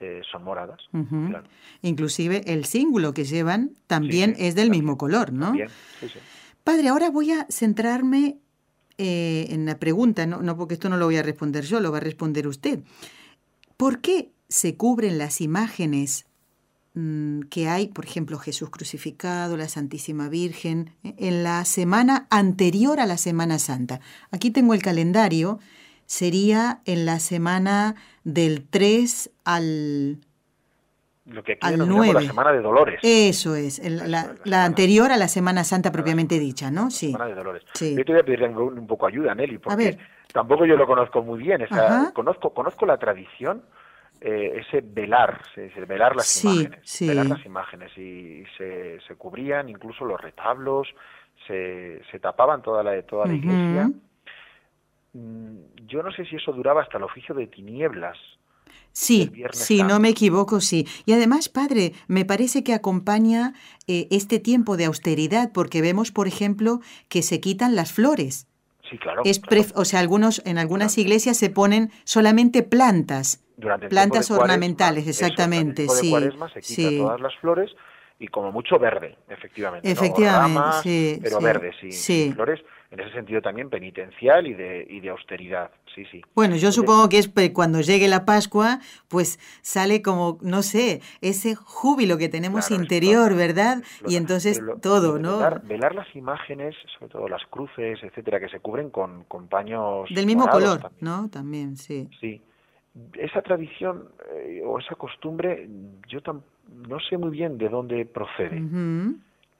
[0.00, 0.80] eh, son moradas.
[0.90, 1.44] Claro.
[1.82, 5.52] Inclusive el símbolo que llevan también sí, es del también, mismo color, ¿no?
[5.52, 6.18] Sí.
[6.64, 8.38] Padre, ahora voy a centrarme
[8.98, 11.92] eh, en la pregunta, no, no porque esto no lo voy a responder yo, lo
[11.92, 12.80] va a responder usted.
[13.76, 16.26] ¿Por qué se cubren las imágenes
[16.94, 22.98] mm, que hay, por ejemplo, Jesús crucificado, la Santísima Virgen, eh, en la semana anterior
[22.98, 24.00] a la Semana Santa?
[24.32, 25.60] Aquí tengo el calendario,
[26.06, 30.18] sería en la semana del 3 al...
[31.30, 32.26] Lo que aquí Al denominamos la nueve.
[32.26, 33.00] Semana de Dolores.
[33.02, 34.64] Eso es, el- la, la la semana.
[34.64, 36.90] anterior a la Semana Santa propiamente dicha, ¿no?
[36.90, 37.12] Sí.
[37.12, 37.62] Semana de Dolores.
[37.74, 37.94] Sí.
[37.96, 39.98] Yo te voy a pedir un, un poco ayuda, Nelly, porque ver.
[40.32, 41.60] tampoco yo lo conozco muy bien.
[42.14, 43.62] conozco, conozco la tradición,
[44.20, 46.80] eh, ese velar, se dice, velar las Sí, imágenes.
[46.84, 47.06] sí.
[47.08, 47.98] Velar las imágenes.
[47.98, 50.88] Y, se, se cubrían incluso los retablos,
[51.46, 53.42] se, se tapaban toda la, toda la Ujú.
[53.44, 53.90] iglesia.
[55.12, 58.16] mm, yo no sé si eso duraba hasta el oficio de tinieblas.
[59.00, 60.84] Sí, sí, no me equivoco, sí.
[61.06, 63.54] Y además, padre, me parece que acompaña
[63.86, 68.48] eh, este tiempo de austeridad, porque vemos, por ejemplo, que se quitan las flores.
[68.90, 69.22] Sí, claro.
[69.24, 69.40] Es
[69.76, 73.44] O sea, algunos, en algunas iglesias se ponen solamente plantas.
[73.88, 75.86] plantas ornamentales, exactamente.
[75.88, 76.12] sí,
[76.52, 77.70] se quitan todas las flores
[78.18, 79.90] y como mucho verde, efectivamente.
[79.90, 82.32] Efectivamente, sí, Pero verde, sí, sí.
[82.34, 86.22] flores en ese sentido también penitencial y de, y de austeridad, sí, sí.
[86.34, 91.54] Bueno, yo supongo que es cuando llegue la Pascua, pues sale como, no sé, ese
[91.54, 93.82] júbilo que tenemos interior, ¿verdad?
[94.06, 95.38] y entonces todo, ¿no?
[95.64, 100.08] Velar, las imágenes, sobre todo las cruces, etcétera, que se cubren con, con paños...
[100.10, 101.28] Del mismo color, ¿no?
[101.28, 102.08] También, sí.
[102.20, 102.40] Sí.
[103.14, 105.68] Esa tradición eh, o esa costumbre,
[106.08, 106.20] yo
[106.88, 108.60] no sé muy bien de dónde procede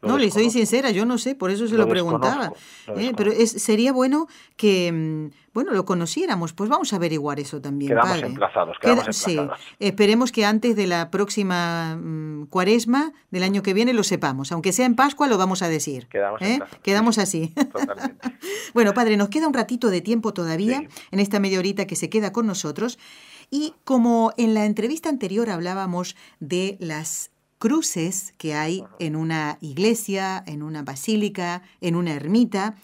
[0.01, 2.53] no, le soy sincera, yo no sé, por eso se lo, preguntaba.
[2.97, 3.13] ¿eh?
[3.17, 6.53] pero es, sería bueno que, mm, bueno, lo conociéramos.
[6.53, 7.91] Pues vamos a averiguar eso también.
[7.91, 9.37] Quedamos emplazados, quedamos Sí,
[9.81, 14.53] esperemos que antes de la próxima mm, cuaresma del año que viene lo sepamos.
[14.53, 16.07] Aunque sea en Pascua, lo vamos a decir.
[16.07, 16.61] Quedamos, ¿eh?
[16.85, 17.53] quedamos así.
[18.75, 22.09] bueno, padre, nos queda un ratito de tiempo todavía en esta media horita que se
[22.09, 23.01] queda con nosotros.
[23.51, 30.43] Y como en la entrevista anterior hablábamos de las cruces que hay en una iglesia,
[30.47, 32.77] en una basílica, en una ermita.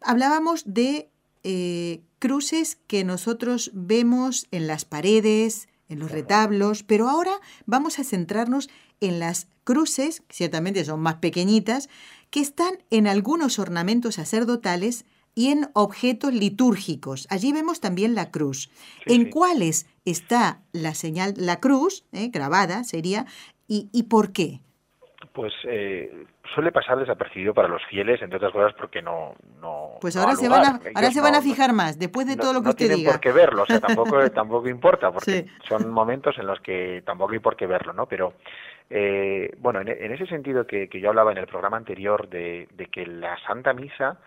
[0.00, 1.08] Hablábamos de
[1.42, 7.32] eh, cruces que nosotros vemos en las paredes, en los retablos, pero ahora
[7.66, 11.88] vamos a centrarnos en las cruces, ciertamente son más pequeñitas,
[12.30, 17.26] que están en algunos ornamentos sacerdotales y en objetos litúrgicos.
[17.30, 18.70] Allí vemos también la cruz.
[19.06, 23.26] ¿En cuáles está la señal, la cruz, eh, grabada sería,
[23.68, 24.60] ¿Y, y por qué?
[25.32, 29.34] Pues eh, suele pasar desapercibido para los fieles, entre otras cosas porque no...
[29.60, 32.52] no pues ahora, se, van a, ahora se van a fijar más, después de todo
[32.52, 33.10] lo que usted diga.
[33.10, 37.02] No por qué verlo, o sea, tampoco, tampoco importa, porque son momentos en los que
[37.06, 38.06] tampoco hay por qué verlo, ¿no?
[38.06, 38.34] Pero,
[38.90, 42.86] eh, bueno, en, ese sentido que, que, yo hablaba en el programa anterior de, de
[42.86, 44.18] que la Santa Misa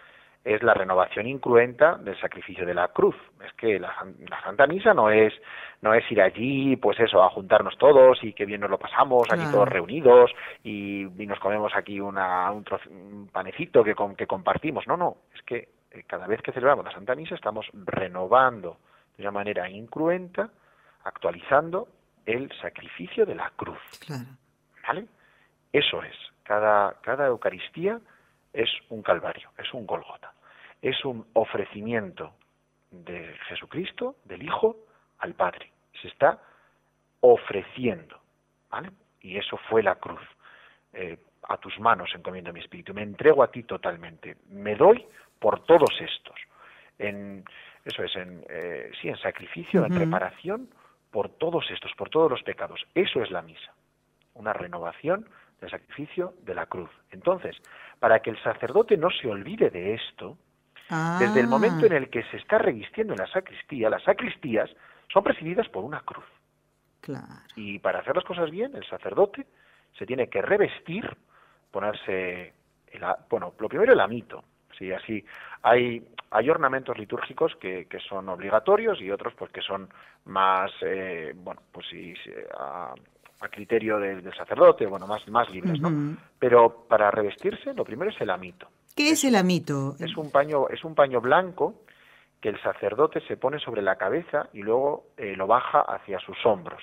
[0.47, 3.15] es la renovación incruenta del sacrificio de la cruz.
[3.45, 3.93] Es que la,
[4.43, 5.33] Santa Misa no es
[5.81, 9.27] no es ir allí, pues eso, a juntarnos todos y que bien nos lo pasamos,
[9.29, 10.31] aquí todos reunidos
[10.63, 14.88] y, nos comemos aquí una, un, panecito que, que compartimos.
[14.88, 18.77] No, no, es que eh, cada vez que celebramos la Santa Misa estamos renovando
[19.17, 20.49] de una manera incruenta,
[21.03, 21.89] actualizando
[22.25, 23.79] el sacrificio de la cruz.
[24.88, 25.05] ¿Vale?
[25.73, 26.15] Eso es.
[26.43, 27.99] Cada, cada Eucaristía
[28.53, 30.31] es un calvario, es un Golgota
[30.81, 32.33] es un ofrecimiento
[32.91, 34.77] de Jesucristo, del Hijo,
[35.19, 35.71] al Padre.
[36.01, 36.39] Se está
[37.21, 38.19] ofreciendo,
[38.69, 38.91] ¿vale?
[39.21, 40.21] Y eso fue la cruz.
[40.93, 41.17] Eh,
[41.49, 45.05] a tus manos encomiendo mi espíritu, me entrego a ti totalmente, me doy
[45.39, 46.35] por todos estos.
[46.97, 47.43] En,
[47.85, 50.69] eso es, en, eh, sí, en sacrificio, en reparación
[51.11, 52.85] por todos estos, por todos los pecados.
[52.93, 53.73] Eso es la misa,
[54.33, 55.27] una renovación
[55.61, 56.89] del sacrificio de la cruz.
[57.11, 57.55] Entonces,
[57.99, 60.37] para que el sacerdote no se olvide de esto,
[60.89, 61.97] desde el momento en ah.
[61.97, 64.69] el que se está revistiendo en la sacristía, las sacristías
[65.12, 66.26] son presididas por una cruz.
[67.56, 69.45] Y para hacer las cosas bien, el sacerdote
[69.97, 71.10] se tiene que revestir,
[71.71, 72.54] ponerse,
[72.91, 74.43] el, bueno, lo primero el amito,
[74.78, 75.23] sí, así
[75.62, 79.88] hay hay ornamentos litúrgicos que, que son obligatorios y otros pues que son
[80.26, 82.13] más, eh, bueno, pues sí,
[82.58, 82.93] a,
[83.50, 86.17] criterio del, sacerdote, bueno, más, más libres, ¿no?
[86.39, 88.67] Pero para revestirse, lo primero es el amito.
[88.97, 89.95] ¿Qué es el amito?
[89.99, 91.83] Es un paño, es un paño blanco
[92.41, 96.43] que el sacerdote se pone sobre la cabeza y luego eh, lo baja hacia sus
[96.47, 96.81] hombros.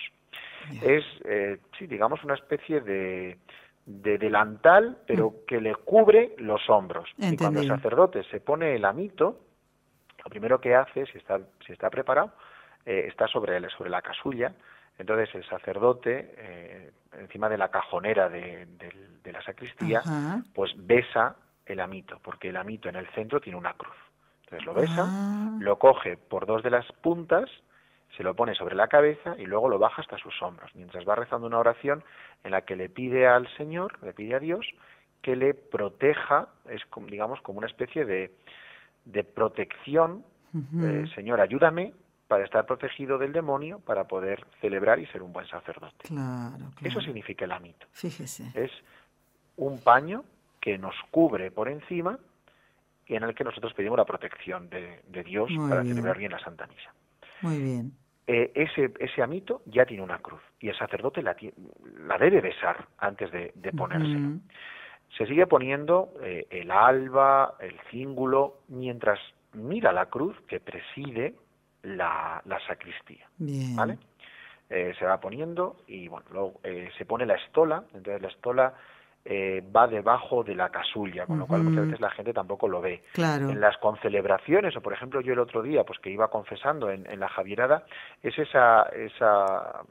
[0.80, 3.36] Es, eh, sí, digamos, una especie de,
[3.84, 5.46] de delantal, pero mm.
[5.46, 7.10] que le cubre los hombros.
[7.18, 9.40] Y cuando el sacerdote se pone el amito,
[10.24, 12.32] lo primero que hace, si está, si está preparado,
[12.86, 14.54] eh, está sobre, sobre la casulla.
[14.96, 18.68] Entonces el sacerdote, encima de la cajonera de,
[19.24, 20.00] la sacristía,
[20.54, 21.34] pues besa
[21.66, 23.96] el amito, porque el amito en el centro tiene una cruz.
[24.44, 25.56] Entonces lo besa, ah.
[25.60, 27.48] lo coge por dos de las puntas,
[28.16, 31.14] se lo pone sobre la cabeza y luego lo baja hasta sus hombros, mientras va
[31.16, 32.04] rezando una oración
[32.44, 34.66] en la que le pide al Señor, le pide a Dios,
[35.22, 38.32] que le proteja, es digamos como una especie de,
[39.04, 40.24] de protección,
[40.80, 41.94] eh, Señor, ayúdame
[42.28, 46.08] para estar protegido del demonio, para poder celebrar y ser un buen sacerdote.
[46.82, 47.86] Eso significa el amito.
[47.92, 48.50] Fíjese.
[48.54, 48.70] Es
[49.56, 50.24] un paño
[50.64, 52.18] que nos cubre por encima
[53.06, 56.66] y en el que nosotros pedimos la protección de, Dios para celebrar bien la Santa
[56.66, 56.90] Misa.
[57.42, 57.92] Muy bien.
[58.26, 61.36] Eh, ese, ese amito ya tiene una cruz y el sacerdote la,
[62.06, 63.72] la debe besar antes de, de
[65.18, 69.20] Se sigue poniendo eh, el alba, el cíngulo, mientras
[69.52, 71.34] mira la cruz que preside
[71.82, 73.28] la, la sacristía.
[73.38, 73.98] ¿Vale?
[74.70, 76.60] Eh, se va poniendo y bueno, luego
[76.96, 78.74] se pone la estola, entonces la estola
[79.24, 82.80] eh, va debajo de la casulla, con lo cual muchas veces la gente tampoco lo
[82.80, 83.02] ve.
[83.12, 83.48] Claro.
[83.48, 87.10] En las concelebraciones, o por ejemplo yo el otro día, pues que iba confesando en,
[87.10, 87.84] en la Javierada,
[88.22, 89.82] es esa, esa,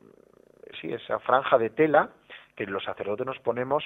[0.80, 2.10] sí, esa franja de tela
[2.56, 3.84] que los sacerdotes nos ponemos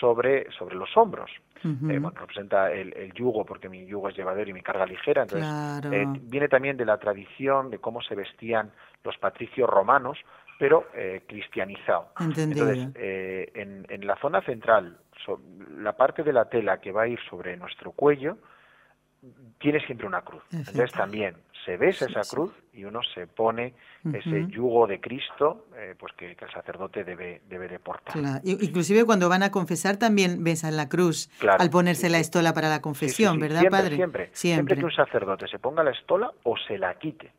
[0.00, 1.30] sobre, sobre los hombros.
[1.64, 5.22] Eh, bueno, representa el, yugo, porque mi yugo es llevadero y mi carga ligera.
[5.22, 8.70] Entonces, eh, viene también de la tradición de cómo se vestían
[9.02, 10.18] los patricios romanos,
[10.58, 12.08] pero eh, cristianizado.
[12.18, 14.98] Entonces, en, en la zona central,
[15.78, 18.38] la parte de la tela que va a ir sobre nuestro cuello,
[19.58, 20.42] tiene siempre una cruz.
[20.52, 23.74] Entonces también se besa esa cruz y uno se pone
[24.12, 28.14] ese yugo de Cristo eh, pues que, el sacerdote debe, debe de portar.
[28.44, 32.80] Inclusive cuando van a confesar también besan la cruz al ponerse la estola para la
[32.80, 33.96] confesión, ¿verdad, padre?
[33.96, 37.32] Siempre, siempre, que un sacerdote se ponga la estola o se la quite.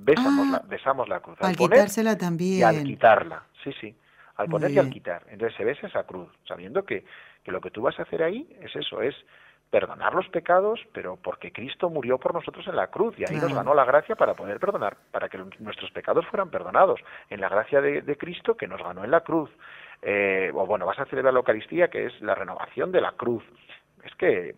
[0.00, 1.38] Besamos, ah, la, besamos la cruz.
[1.40, 2.60] Al, quitársela también.
[2.60, 3.94] Y al quitarla, sí, sí.
[4.36, 5.24] Al poner y al quitar.
[5.30, 7.04] Entonces se besa esa cruz, sabiendo que,
[7.42, 9.14] que lo que tú vas a hacer ahí es eso, es
[9.70, 13.52] perdonar los pecados, pero porque Cristo murió por nosotros en la cruz y ahí nos
[13.52, 17.80] ganó la gracia para poder perdonar, para que nuestros pecados fueran perdonados, en la gracia
[17.80, 19.50] de, Cristo que nos ganó en la cruz.
[20.00, 23.44] Eh, o bueno, vas a celebrar la Eucaristía, que es la renovación de la cruz.
[24.04, 24.54] Es que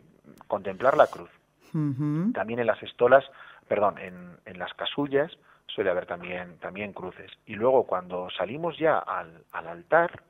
[0.46, 1.30] contemplar la cruz.
[1.72, 3.24] También en las estolas,
[3.70, 5.30] perdón, en, en las casullas
[5.68, 7.30] suele haber también, también cruces.
[7.46, 10.24] Y luego cuando salimos ya al, al altar,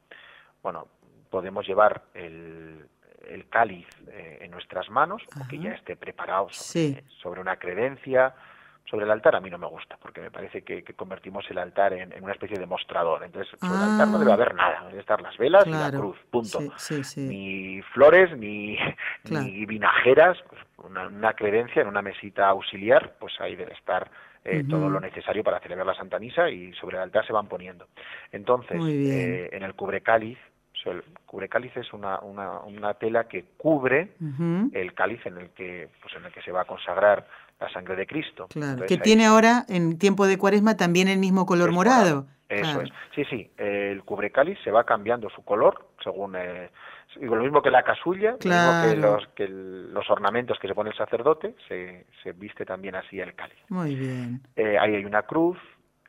[0.62, 0.88] bueno,
[1.30, 2.86] podemos llevar el,
[3.26, 8.34] el cáliz eh, en nuestras manos, que ya esté preparado sobre, una credencia,
[8.88, 11.92] sobre el altar a mí no me gusta, porque me parece que, convertimos el altar
[11.92, 13.22] en, una especie de mostrador.
[13.24, 14.34] Entonces, sobre el altar no debe ah.
[14.34, 16.60] haber nada, deben estar las velas y la cruz, punto.
[17.16, 18.76] ni flores, ni,
[19.30, 24.10] ni vinajeras, pues una, credencia en una mesita auxiliar, pues ahí debe estar
[24.44, 27.46] eh, todo lo necesario para celebrar la Santa Misa y sobre el altar se van
[27.46, 27.86] poniendo.
[28.32, 30.38] Entonces, eh, en el cubrecáliz
[30.86, 34.12] el cubre cáliz es una, una, una tela que cubre
[34.72, 37.26] el cáliz en el que pues en el que se va a consagrar
[37.60, 38.48] la sangre de Cristo.
[38.48, 42.26] Claro, que tiene ahora en tiempo de Cuaresma también el mismo color morado.
[42.48, 42.90] Eso es.
[43.14, 46.70] Sí, sí, el cubre cáliz se va cambiando su color según eh,
[47.20, 50.90] lo mismo que la casulla, lo mismo que los que los ornamentos que se pone
[50.90, 53.58] el sacerdote, se, se viste también así el cáliz.
[53.68, 54.40] Muy bien.
[54.56, 55.58] Eh, ahí hay una cruz.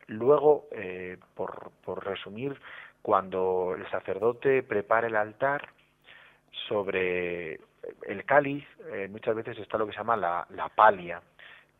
[0.07, 2.59] Luego, eh, por, por resumir,
[3.01, 5.69] cuando el sacerdote prepara el altar
[6.67, 7.59] sobre
[8.07, 11.21] el cáliz, eh, muchas veces está lo que se llama la, la palia,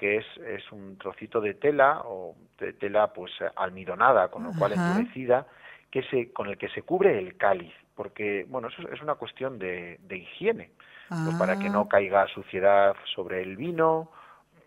[0.02, 4.74] que es, es un trocito de tela o de tela pues almidonada, con lo cual
[4.74, 5.46] endurecida,
[5.92, 9.60] que se, con el que se cubre el cáliz, porque bueno, eso es una cuestión
[9.60, 10.72] de, de higiene,
[11.08, 11.88] pues, para que no ah.
[11.88, 14.10] caiga suciedad sobre el vino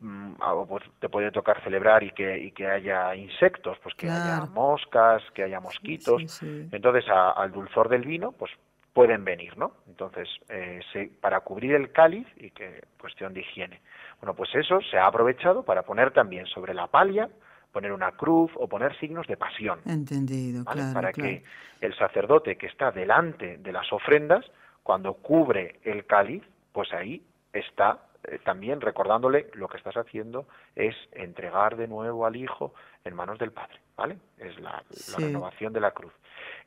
[0.05, 0.35] Mm,
[0.68, 5.23] pues te puede tocar celebrar y que, y que haya insectos, pues que haya moscas,
[5.33, 6.42] que haya mosquitos.
[6.42, 8.53] Entonces, al dulzor del vino, pues
[8.92, 9.73] pueden venir, ¿no?
[9.88, 10.81] Entonces, eh,
[11.23, 13.81] para cubrir el cáliz y que cuestión de higiene.
[14.20, 17.29] Bueno, pues eso se ha aprovechado para poner también sobre la palia,
[17.72, 19.81] poner una cruz o poner signos de pasión.
[19.87, 20.94] Entendido, claro.
[20.94, 21.42] Para que
[21.81, 24.44] el sacerdote que está delante de las ofrendas,
[24.83, 27.22] cuando cubre el cáliz, pues ahí
[27.53, 32.74] está eh, también recordándole lo que estás haciendo es entregar de nuevo al Hijo
[33.05, 34.18] en manos del Padre, ¿vale?
[34.38, 34.83] Es la,
[35.18, 36.12] renovación de la cruz.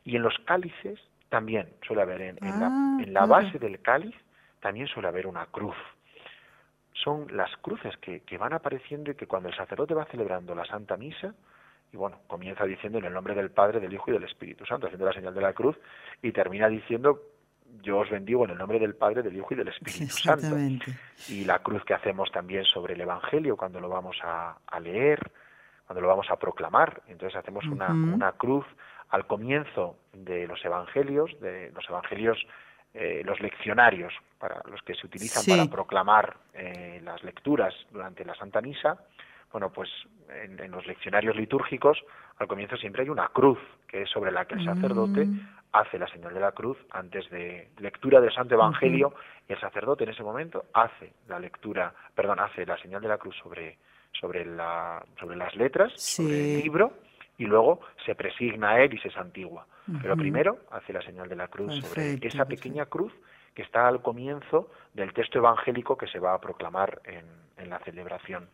[0.04, 4.16] Y en los cálices también suele haber, en, la, ah, en la base del cáliz
[4.60, 5.76] también suele haber una cruz.
[7.04, 10.66] Son las cruces que, que van apareciendo y que cuando el sacerdote va celebrando la
[10.66, 11.34] Santa Misa,
[11.92, 14.88] y bueno, comienza diciendo en el nombre del Padre, del Hijo y del Espíritu Santo,
[14.88, 15.78] haciendo la señal de la cruz,
[16.22, 17.22] y termina diciendo
[17.82, 20.58] yo os bendigo en el nombre del Padre, del Hijo y del Espíritu Santo.
[21.30, 25.32] Y la cruz que hacemos también sobre el Evangelio cuando lo vamos a, leer,
[25.86, 27.02] cuando lo vamos a proclamar.
[27.08, 28.66] Entonces hacemos una, una cruz
[29.10, 32.38] al comienzo de los Evangelios, de los Evangelios,
[33.00, 38.34] eh, los leccionarios, para los que se utilizan para proclamar eh, las lecturas durante la
[38.34, 38.98] Santa Misa.
[39.52, 39.88] Bueno, pues
[40.44, 42.04] en, en, los leccionarios litúrgicos
[42.40, 45.50] al comienzo siempre hay una cruz, que es sobre la que el sacerdote mm.
[45.74, 49.14] hace la señal de la cruz antes de lectura del Santo Evangelio
[49.48, 53.20] y el sacerdote en ese momento hace la lectura, perdón, hace la señal de la
[53.20, 53.78] cruz sobre
[54.20, 56.94] sobre la sobre las letras, sobre el libro
[57.38, 59.67] y luego se presigna a él y se santigua.
[60.02, 63.13] Pero primero hace la señal de la cruz sobre esa pequeña cruz
[63.54, 67.26] que está al comienzo del texto evangélico que se va a proclamar en,
[67.58, 68.50] en la celebración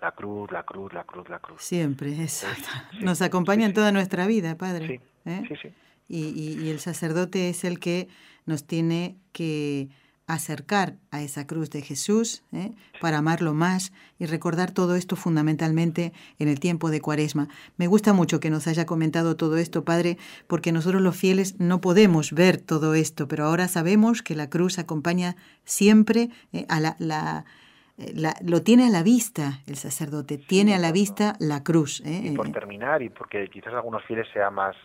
[0.00, 1.62] la cruz, la cruz, la cruz, la cruz.
[1.62, 2.68] Siempre, exacto.
[3.00, 4.86] Nos acompaña en toda nuestra vida, Padre.
[4.86, 5.00] Sí,
[5.30, 5.42] ¿eh?
[5.48, 5.74] sí, sí
[6.08, 8.08] y, y, el sacerdote es el que
[8.46, 9.88] nos tiene que
[10.28, 12.72] acercar a esa cruz de Jesús ¿eh?
[13.00, 17.48] para amarlo más y recordar todo esto fundamentalmente en el tiempo de Cuaresma.
[17.78, 21.80] Me gusta mucho que nos haya comentado todo esto, Padre, porque nosotros los fieles no
[21.80, 26.66] podemos ver todo esto, pero ahora sabemos que la cruz acompaña siempre ¿eh?
[26.68, 27.44] a la,
[27.96, 32.02] eh, la lo tiene a la vista el sacerdote, tiene a la vista la cruz.
[32.04, 34.76] Y por terminar, y porque quizás algunos fieles sea más,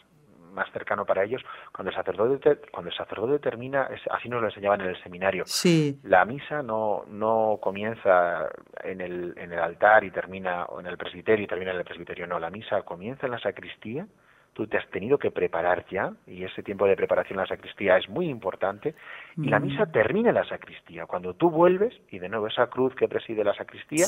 [0.53, 1.41] más cercano para ellos,
[1.71, 5.43] cuando el sacerdote cuando el sacerdote termina, así nos lo enseñaban en el seminario.
[5.45, 5.99] Sí.
[6.03, 8.49] La misa no no comienza
[8.83, 11.83] en el en el altar y termina o en el presbiterio y termina en el
[11.83, 14.07] presbiterio, no, la misa comienza en la sacristía.
[14.53, 17.97] Tú te has tenido que preparar ya y ese tiempo de preparación en la sacristía
[17.97, 18.93] es muy importante
[19.35, 19.63] y la mm.
[19.63, 21.07] misa termina en la sacristía.
[21.07, 24.05] Cuando tú vuelves y de nuevo esa cruz que preside la sacristía,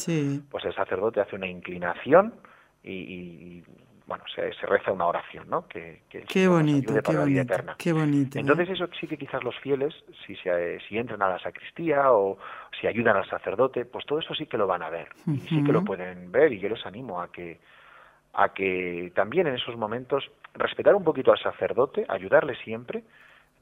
[0.51, 2.35] pues el sacerdote hace una inclinación
[2.83, 3.63] y, y
[4.07, 5.67] bueno, se, se, reza una oración, ¿no?
[5.67, 7.75] Que, que qué bonito, qué la vida eterna.
[7.77, 8.37] Qué bonito.
[8.37, 9.95] Entonces eso sí que quizás los fieles,
[10.25, 12.37] si, se, si entran a la sacristía o
[12.79, 15.63] si ayudan al sacerdote, pues todo eso sí que lo van a ver y sí
[15.63, 17.59] que lo pueden ver y yo les animo a que
[18.33, 23.03] a que también en esos momentos respetar un poquito al sacerdote, ayudarle siempre,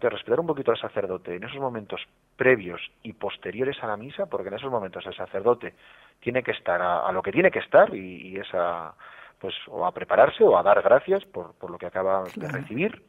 [0.01, 2.01] de respetar un poquito al sacerdote en esos momentos
[2.35, 5.75] previos y posteriores a la misa, porque en esos momentos el sacerdote
[6.19, 8.95] tiene que estar a, lo que tiene que estar y, y esa
[9.43, 13.03] pues o a prepararse o a dar gracias por, por lo que acaba de recibir.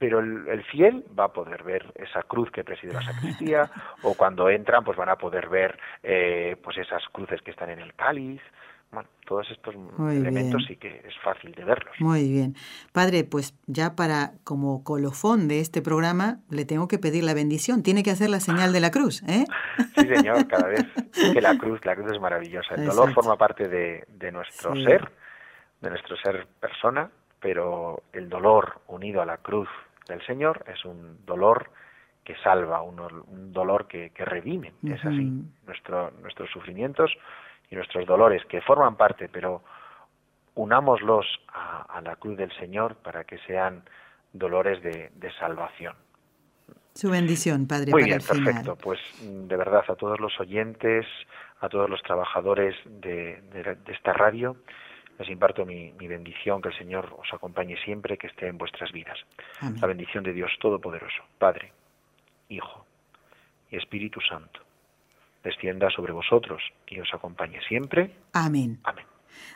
[0.00, 3.70] Pero el, fiel va a poder ver esa cruz que preside la sacristía,
[4.02, 7.78] o cuando entran, pues van a poder ver eh, pues esas cruces que están en
[7.78, 8.42] el cáliz.
[8.90, 9.76] Bueno, todos estos
[10.10, 11.94] elementos sí que es fácil de verlos.
[12.00, 12.56] Muy bien.
[12.92, 17.84] Padre, pues ya para como colofón de este programa le tengo que pedir la bendición.
[17.84, 19.44] Tiene que hacer la señal de la cruz, ¿eh?
[19.94, 20.84] Sí, señor, cada vez
[21.32, 22.74] que la cruz, la cruz es maravillosa.
[22.74, 25.23] El dolor forma parte de, de nuestro ser
[25.84, 27.10] de nuestro ser persona,
[27.40, 29.68] pero el dolor unido a la cruz
[30.08, 31.70] del Señor es un dolor
[32.24, 35.30] que salva, un, dolor que, que redime, es así.
[35.66, 37.10] Nuestro, nuestros sufrimientos
[37.70, 39.62] y nuestros dolores que forman parte, pero
[40.54, 43.82] unámoslos a, la cruz del Señor para que sean
[44.32, 45.94] dolores de, salvación.
[46.94, 47.90] Su bendición, Padre.
[47.90, 48.76] Muy bien, perfecto.
[48.76, 51.04] Pues de verdad a todos los oyentes,
[51.60, 54.56] a todos los trabajadores de, de esta radio,
[55.18, 59.18] les imparto mi, bendición, que el Señor os acompañe siempre, que esté en vuestras vidas.
[59.80, 61.72] La bendición de Dios Todopoderoso, Padre,
[62.48, 62.84] Hijo
[63.70, 64.60] y Espíritu Santo,
[65.42, 68.10] descienda sobre vosotros y os acompañe siempre.
[68.32, 68.78] Amén.
[68.84, 69.06] Amén.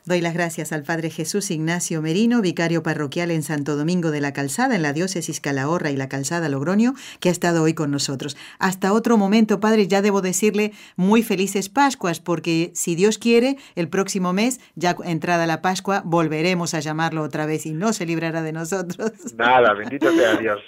[0.05, 4.33] Doy las gracias al Padre Jesús Ignacio Merino, vicario parroquial en Santo Domingo de la
[4.33, 8.37] Calzada, en la diócesis Calahorra y la Calzada Logroño, que ha estado hoy con nosotros.
[8.59, 13.89] Hasta otro momento, Padre, ya debo decirle muy felices Pascuas, porque si Dios quiere, el
[13.89, 18.43] próximo mes, ya entrada la Pascua, volveremos a llamarlo otra vez y no se librará
[18.43, 19.13] de nosotros.
[19.37, 20.61] Nada, bendito sea Dios,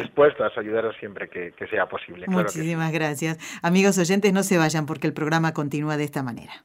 [0.00, 2.26] dispuestos a ayudaros siempre que, sea posible.
[2.28, 3.38] Muchísimas gracias.
[3.62, 6.64] Amigos oyentes, no se vayan porque el programa continúa de esta manera.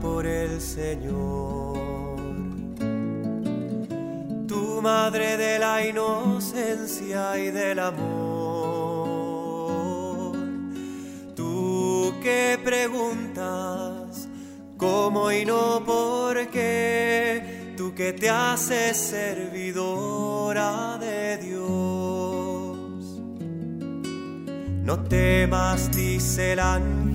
[0.00, 1.78] Por el Señor.
[4.46, 7.98] Tu madre de la inocencia y del amor.
[11.36, 14.28] Tú que preguntas
[14.76, 17.74] cómo y no por qué.
[17.76, 21.60] Tú que te haces servidora de Dios.
[24.82, 27.09] No temas, dice el ángel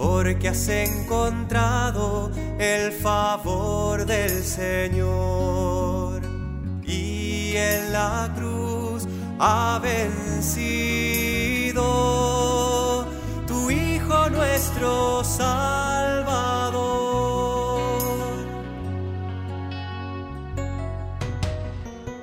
[0.00, 6.22] porque has encontrado el favor del Señor
[6.82, 9.06] y en la cruz
[9.38, 10.64] ha vencido
[13.46, 16.80] tu Hijo nuestro Salvador.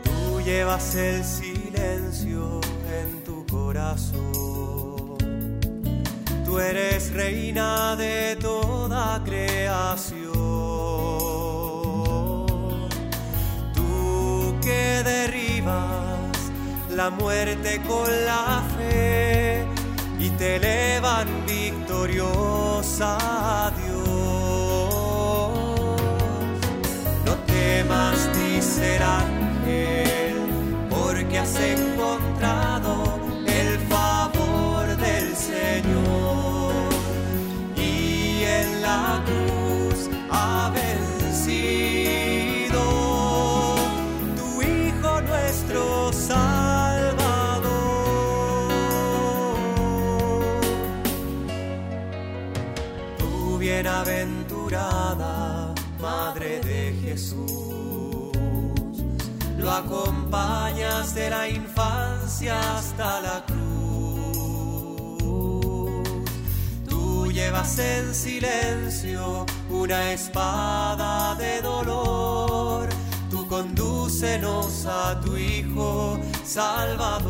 [0.03, 2.59] Tú llevas el silencio
[2.99, 4.26] en tu corazón
[6.57, 10.33] Tú eres reina de toda creación.
[13.75, 16.35] Tú que derribas
[16.95, 19.67] la muerte con la fe
[20.17, 24.09] y te elevan victoriosa a Dios.
[27.23, 30.06] No temas ni ser ángel,
[59.77, 63.57] acompañas de la infancia hasta la cruz.
[66.87, 72.89] Tú llevas en silencio una espada de dolor.
[73.29, 77.27] Tú condúcenos a tu Hijo Salvador.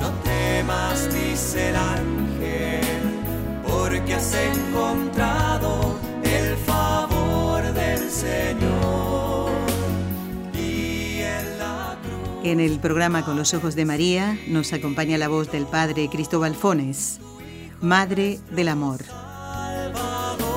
[0.00, 3.22] No temas ni ser ángel,
[3.66, 8.69] porque has encontrado el favor del Señor.
[12.42, 16.54] En el programa Con los Ojos de María nos acompaña la voz del Padre Cristóbal
[16.54, 17.20] Fones,
[17.82, 19.04] Madre del Amor.
[19.04, 20.48] Salvador.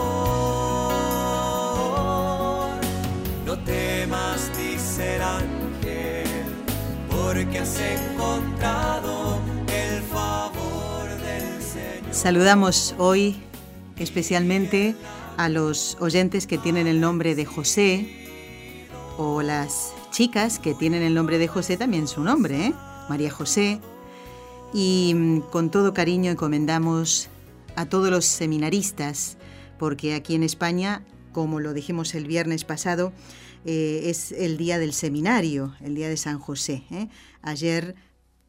[3.45, 4.49] No temas
[5.21, 6.25] ángel,
[7.11, 12.13] porque has encontrado el favor del Señor.
[12.13, 13.43] Saludamos hoy
[13.97, 14.95] especialmente
[15.35, 18.29] a los oyentes que tienen el nombre de José
[19.17, 22.73] o las chicas que tienen el nombre de José también su nombre, ¿eh?
[23.09, 23.81] María José.
[24.71, 27.29] Y mm, con todo cariño encomendamos
[27.75, 29.37] a todos los seminaristas,
[29.79, 33.11] porque aquí en España, como lo dijimos el viernes pasado,
[33.65, 36.83] eh, es el día del seminario, el día de San José.
[36.91, 37.09] ¿eh?
[37.41, 37.95] Ayer,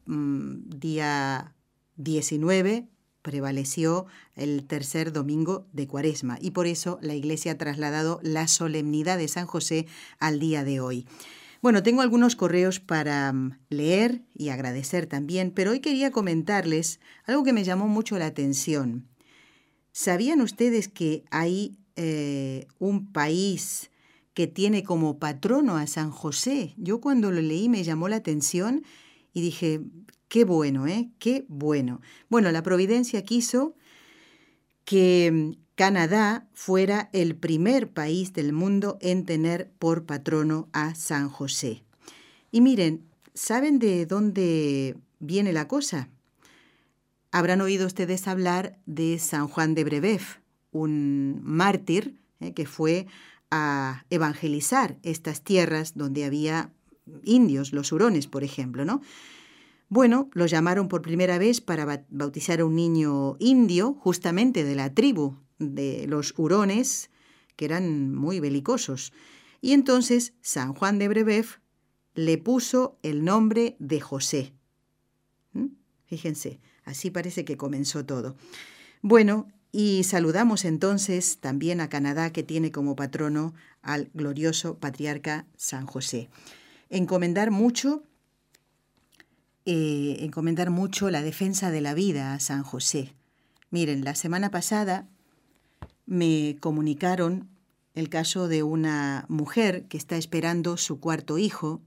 [0.05, 1.55] mm, día
[1.95, 2.87] 19,
[3.23, 4.05] prevaleció
[4.35, 9.27] el tercer domingo de Cuaresma y por eso la Iglesia ha trasladado la solemnidad de
[9.27, 9.87] San José
[10.19, 11.07] al día de hoy.
[11.65, 17.43] Bueno, tengo algunos correos para mm, leer y agradecer también, pero hoy quería comentarles algo
[17.43, 19.07] que me llamó mucho la atención.
[19.91, 23.89] ¿Sabían ustedes que hay eh, un país
[24.35, 26.75] que tiene como patrono a San José?
[26.77, 28.83] Yo cuando lo leí me llamó la atención
[29.33, 29.81] y dije,
[30.27, 31.09] qué bueno, ¿eh?
[31.17, 31.99] Qué bueno.
[32.29, 33.73] Bueno, la providencia quiso
[34.83, 41.29] que mm, Canadá fuera el primer país del mundo en tener por patrono a San
[41.29, 41.83] José.
[42.51, 43.03] Y miren,
[43.33, 46.07] ¿saben de dónde viene la cosa?
[47.31, 50.37] Habrán oído ustedes hablar de San Juan de Brebeuf,
[50.71, 53.07] un mártir eh, que fue
[53.51, 56.71] a evangelizar estas tierras donde había
[57.23, 59.01] indios, los hurones, por ejemplo, ¿no?
[59.89, 64.75] Bueno, lo llamaron por primera vez para ba- bautizar a un niño indio, justamente de
[64.75, 67.09] la tribu de los hurones,
[67.55, 69.13] que eran muy belicosos.
[69.61, 71.57] Y entonces San Juan de Brebeuf
[72.13, 74.53] le puso el nombre de José.
[75.53, 75.67] ¿Mm?
[76.05, 78.35] Fíjense, así parece que comenzó todo.
[79.01, 85.85] Bueno, y saludamos entonces también a Canadá, que tiene como patrono al glorioso patriarca San
[85.85, 86.29] José.
[86.89, 88.03] Encomendar mucho
[89.67, 93.15] eh, encomendar mucho la defensa de la vida a San José.
[93.71, 95.07] Miren, la semana pasada
[96.05, 97.49] me comunicaron
[97.93, 101.81] el caso de una mujer que está esperando su cuarto hijo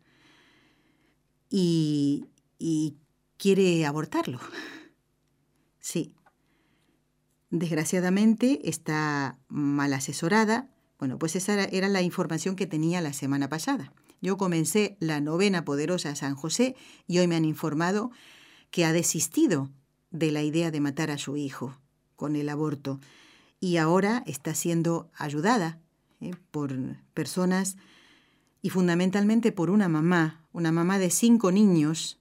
[1.51, 2.27] y,
[2.59, 2.97] y
[3.37, 4.41] quiere abortarlo.
[5.81, 6.12] Sí.
[7.51, 10.69] Desgraciadamente está mal asesorada.
[10.99, 13.93] Bueno, pues esa era, la información que tenía la semana pasada.
[14.21, 18.11] Yo comencé la novena poderosa San José y hoy me han informado
[18.71, 19.71] que ha desistido
[20.11, 21.79] de la idea de matar a su hijo
[22.16, 23.01] con el aborto
[23.61, 25.81] y ahora está siendo ayudada
[26.21, 26.33] ¿eh?
[26.51, 26.75] por
[27.15, 27.77] personas
[28.63, 32.19] y fundamentalmente por una mamá, una mamá de cinco niños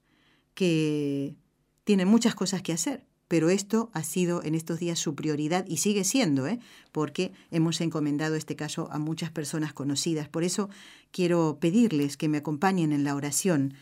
[0.54, 1.36] que
[1.84, 3.06] tiene muchas cosas que hacer.
[3.28, 6.60] Pero esto ha sido en estos días su prioridad y sigue siendo, ¿eh?
[6.94, 10.30] porque hemos encomendado este caso a muchas personas conocidas.
[10.30, 10.70] Por eso
[11.12, 13.74] quiero pedirles que me acompañen en la oración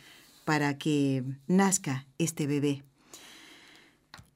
[0.45, 2.83] para que nazca este bebé.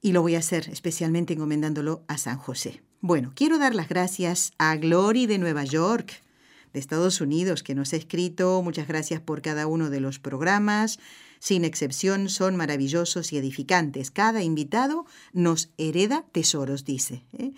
[0.00, 2.80] Y lo voy a hacer especialmente encomendándolo a San José.
[3.02, 6.20] Bueno, quiero dar las gracias a Glory de Nueva York,
[6.74, 8.60] de Estados Unidos, que nos ha escrito.
[8.62, 10.98] Muchas gracias por cada uno de los programas.
[11.38, 14.10] Sin excepción, son maravillosos y edificantes.
[14.10, 17.24] Cada invitado nos hereda tesoros, dice.
[17.38, 17.52] ¿eh?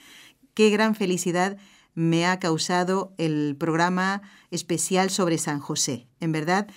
[0.54, 1.56] Qué gran felicidad
[1.94, 4.22] me ha causado el programa
[4.52, 6.06] especial sobre San José.
[6.20, 6.68] En verdad,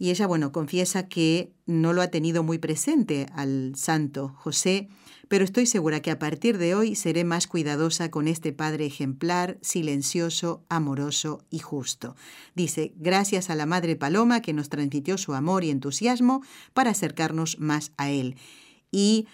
[0.00, 4.88] Y ella, bueno, confiesa que no lo ha tenido muy presente al santo José,
[5.28, 9.58] pero estoy segura que a partir de hoy seré más cuidadosa con este padre ejemplar,
[9.60, 12.16] silencioso, amoroso y justo.
[12.54, 16.42] Dice, gracias a la Madre Paloma que nos transmitió su amor y entusiasmo
[16.72, 18.36] para acercarnos más a él.
[18.90, 19.26] Y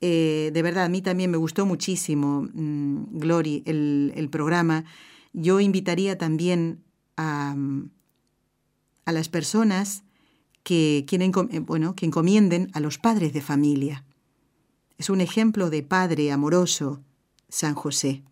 [0.00, 4.86] eh, de verdad, a mí también me gustó muchísimo, mm, Glory, el, programa.
[5.34, 6.82] Yo invitaría también
[7.18, 7.54] a,
[9.04, 10.02] a las personas
[10.64, 14.04] que, eh, bueno, que encomienden a los padres de familia.
[14.98, 17.00] Es un ejemplo de padre amoroso,
[17.48, 18.22] San José.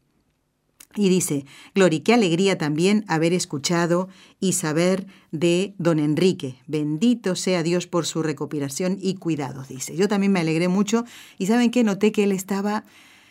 [0.94, 4.08] Y dice, Glory, qué alegría también haber escuchado
[4.40, 6.56] y saber de don Enrique.
[6.66, 9.96] Bendito sea Dios por su recopilación y cuidados, dice.
[9.96, 11.04] Yo también me alegré mucho
[11.38, 12.84] y saben qué, noté que él estaba,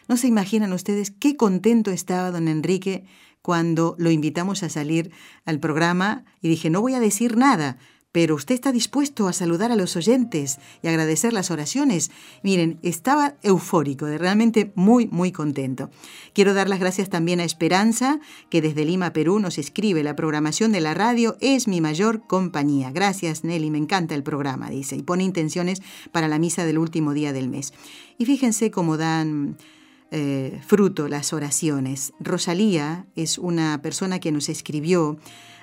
[0.07, 3.05] no se imaginan ustedes qué contento estaba don Enrique
[3.43, 5.11] cuando lo invitamos a salir
[5.45, 7.77] al programa y dije, no voy a decir nada,
[8.11, 12.11] pero usted está dispuesto a saludar a los oyentes y agradecer las oraciones.
[12.43, 15.89] Miren, estaba eufórico, realmente muy, muy contento.
[16.33, 20.71] Quiero dar las gracias también a Esperanza, que desde Lima, Perú, nos escribe, la programación
[20.71, 22.91] de la radio es mi mayor compañía.
[22.91, 25.81] Gracias, Nelly, me encanta el programa, dice, y pone intenciones
[26.11, 27.73] para la misa del último día del mes.
[28.17, 29.57] Y fíjense cómo dan...
[30.13, 32.11] Eh, fruto las oraciones.
[32.19, 35.17] Rosalía es una persona que nos escribió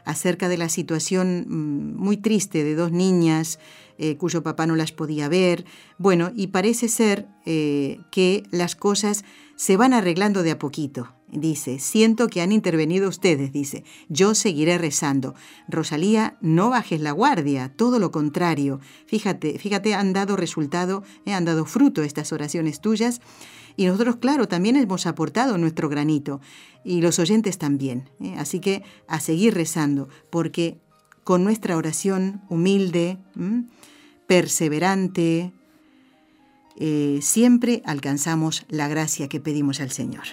[0.04, 3.58] acerca de la situación mm, muy triste de dos niñas
[4.00, 5.64] eh, cuyo papá no las podía ver.
[5.98, 9.24] Bueno, y parece ser eh, que las cosas
[9.56, 11.12] se van arreglando de a poquito.
[11.30, 15.34] Dice, siento que han intervenido ustedes, dice, yo seguiré rezando.
[15.68, 18.80] Rosalía, no bajes la guardia, todo lo contrario.
[19.06, 23.20] Fíjate, fíjate, han dado resultado, eh, han dado fruto estas oraciones tuyas.
[23.78, 26.40] Y nosotros, claro, también hemos aportado nuestro granito
[26.82, 28.10] y los oyentes también.
[28.20, 28.34] ¿eh?
[28.36, 30.80] Así que a seguir rezando, porque
[31.22, 33.18] con nuestra oración humilde,
[34.26, 35.52] perseverante,
[36.76, 40.24] eh, siempre alcanzamos la gracia que pedimos al Señor.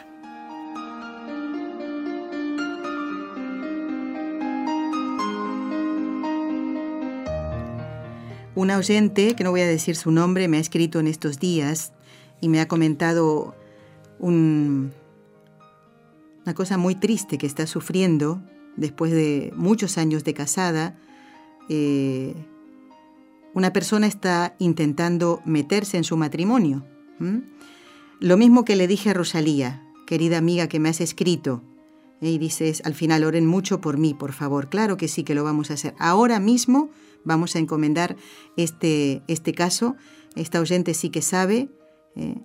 [8.56, 11.92] Una oyente, que no voy a decir su nombre, me ha escrito en estos días
[12.42, 13.56] y me ha comentado
[14.20, 14.92] una
[16.54, 18.42] cosa muy triste que está sufriendo
[18.76, 20.98] después de muchos años de casada.
[21.70, 22.36] Eh,
[23.54, 26.86] una persona está intentando meterse en su matrimonio.
[28.20, 31.64] Lo mismo que le dije a Rosalía, querida amiga que me has escrito,
[32.22, 32.32] ¿eh?
[32.32, 34.70] y dices, al final oren mucho por mí, por favor.
[34.70, 35.96] Claro que sí que lo vamos a hacer.
[36.00, 36.90] Ahora mismo
[37.24, 38.18] vamos a encomendar
[38.58, 39.96] este, este caso.
[40.36, 41.70] Esta oyente sí que sabe,
[42.16, 42.36] eh,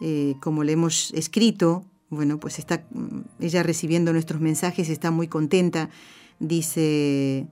[0.00, 5.28] eh, como le hemos escrito, bueno, pues está mm, ella recibiendo nuestros mensajes, está muy
[5.28, 5.90] contenta.
[6.38, 7.46] Dice,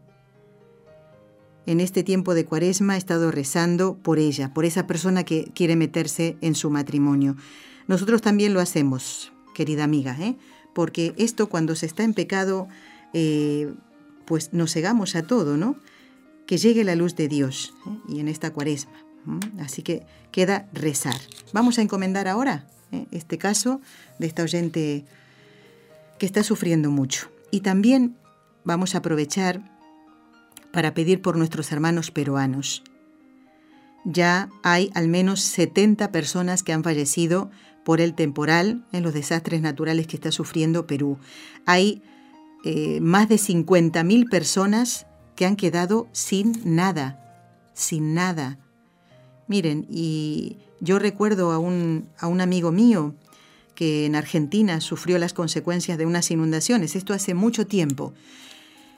[1.66, 5.76] en este tiempo de cuaresma he estado rezando por ella, por esa persona que quiere
[5.76, 7.37] meterse en su matrimonio.
[7.87, 10.37] Nosotros también lo hacemos, querida amiga, ¿eh?
[10.74, 12.68] porque esto cuando se está en pecado,
[14.26, 15.76] pues nos cegamos a todo, ¿no?
[16.47, 17.74] Que llegue la luz de Dios
[18.09, 19.08] y en esta cuaresma.
[19.61, 21.16] Así que queda rezar.
[21.53, 23.07] Vamos a encomendar ahora ¿eh?
[23.11, 23.81] este caso
[24.19, 25.05] de esta oyente
[26.19, 27.31] que está sufriendo mucho.
[27.51, 28.16] Y también
[28.64, 29.62] vamos a aprovechar
[30.73, 32.83] para pedir por nuestros hermanos peruanos.
[34.05, 37.51] Ya hay al menos 70 personas que han fallecido
[37.85, 41.19] por el temporal en los desastres naturales que está sufriendo Perú.
[41.66, 42.03] Hay
[42.64, 45.07] eh, más de 50.000 personas
[45.37, 48.59] que han quedado sin nada, sin nada.
[49.49, 53.14] Miren, y yo recuerdo a un, amigo mío
[53.74, 58.12] que en Argentina sufrió las consecuencias de unas inundaciones, esto hace mucho tiempo,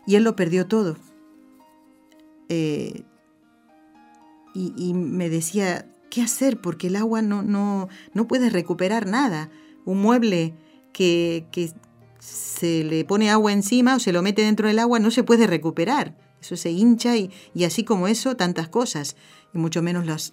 [0.06, 0.96] y él lo perdió todo.
[2.48, 3.04] Eh,
[4.52, 6.60] y, me decía, ¿qué hacer?
[6.60, 9.48] Porque el agua no, no, no puede recuperar nada.
[9.84, 10.54] Un mueble
[10.92, 11.70] que, que
[12.18, 15.46] se le pone agua encima o se lo mete dentro del agua no se puede
[15.46, 16.16] recuperar.
[16.40, 19.16] Eso se hincha y, y así como eso, tantas cosas
[19.52, 20.32] y mucho menos las,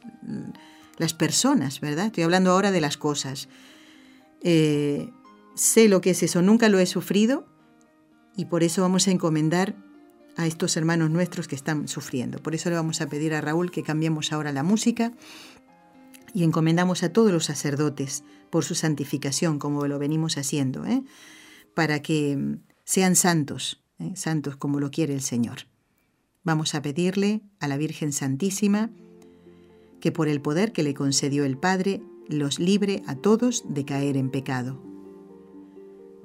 [0.98, 2.08] las personas, ¿verdad?
[2.08, 3.50] Estoy hablando ahora de las cosas.
[4.42, 5.10] Eh,
[5.56, 7.48] sé lo que es eso, nunca lo he sufrido
[8.36, 9.76] y por eso vamos a encomendar
[10.36, 12.38] a estos hermanos nuestros que están sufriendo.
[12.40, 15.12] Por eso le vamos a pedir a Raúl que cambiemos ahora la música
[16.34, 21.04] y encomendamos a todos los sacerdotes por su santificación, como lo venimos haciendo, ¿eh?
[21.74, 24.12] para que sean santos, ¿eh?
[24.16, 25.68] santos como lo quiere el Señor.
[26.48, 28.90] Vamos a pedirle a la Virgen Santísima,
[30.00, 34.16] que por el poder que le concedió el Padre, los libre a todos de caer
[34.16, 34.82] en pecado.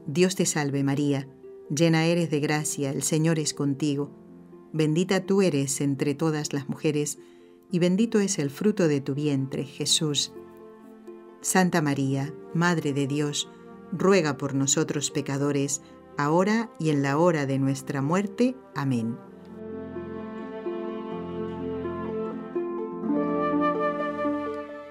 [0.07, 1.27] Dios te salve María,
[1.75, 4.12] llena eres de gracia, el Señor es contigo.
[4.73, 7.18] Bendita tú eres entre todas las mujeres,
[7.73, 10.33] y bendito es el fruto de tu vientre, Jesús.
[11.41, 13.49] Santa María, Madre de Dios,
[13.91, 15.83] ruega por nosotros pecadores,
[16.16, 18.55] ahora y en la hora de nuestra muerte.
[18.77, 19.16] Amén.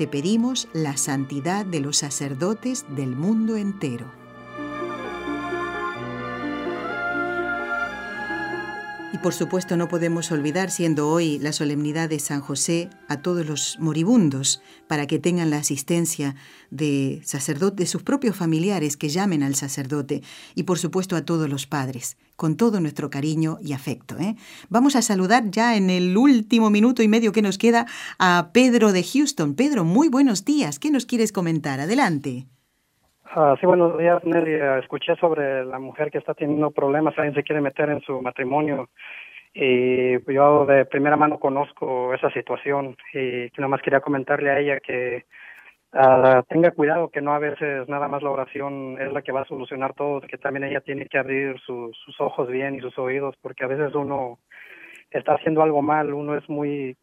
[0.00, 4.10] te pedimos la santidad de los sacerdotes del mundo entero.
[9.12, 13.44] Y por supuesto no podemos olvidar, siendo hoy la solemnidad de San José, a todos
[13.44, 16.34] los moribundos, para que tengan la asistencia
[16.70, 20.22] de sacerdotes, de sus propios familiares que llamen al sacerdote,
[20.54, 24.14] y por supuesto a todos los padres, con todo nuestro cariño y afecto.
[24.18, 24.32] ¿eh?
[24.70, 27.84] Vamos a saludar ya en el último minuto y medio que nos queda
[28.18, 29.54] a Pedro de Houston.
[29.54, 30.78] Pedro, muy buenos días.
[30.78, 31.80] ¿Qué nos quieres comentar?
[31.80, 32.46] Adelante.
[33.36, 34.54] Ah, sí, buenos días, Nelly.
[34.80, 38.88] Escuché sobre la mujer que está teniendo problemas, alguien se quiere meter en su matrimonio.
[39.52, 44.80] Y yo de primera mano conozco esa situación y nada más quería comentarle a ella
[44.80, 45.26] que
[45.92, 49.42] ah, tenga cuidado que no a veces nada más la oración es la que va
[49.42, 53.34] a solucionar todo, que también ella tiene que abrir sus ojos bien y sus oídos
[53.40, 54.38] porque a veces uno
[55.10, 56.96] está haciendo algo mal, uno es muy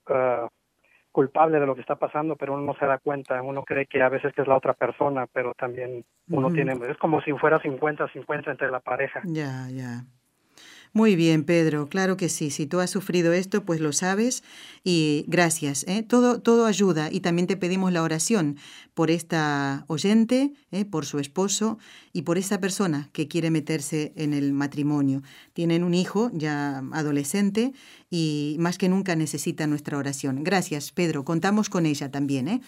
[1.12, 4.04] culpable de lo que está pasando, pero uno no se da cuenta, uno cree que
[4.04, 7.60] a veces que es la otra persona, pero también uno tiene, es como si fuera
[7.60, 9.22] 50-50 entre la pareja.
[9.26, 10.04] Ya, ya.
[10.94, 12.50] Muy bien, Pedro, claro que sí.
[12.50, 14.44] Si tú has sufrido esto, pues lo sabes
[14.84, 15.86] y gracias.
[15.88, 16.04] ¿eh?
[16.04, 18.58] Todo, todo ayuda y también te pedimos la oración
[18.94, 20.86] por esta oyente, ¿eh?
[20.86, 21.78] por su esposo
[22.14, 25.22] y por esa persona que quiere meterse en el matrimonio.
[25.54, 27.74] Tienen un hijo ya adolescente
[28.10, 30.44] y más que nunca necesita nuestra oración.
[30.44, 31.24] Gracias, Pedro.
[31.26, 32.48] Contamos con ella también.
[32.48, 32.62] ¿eh?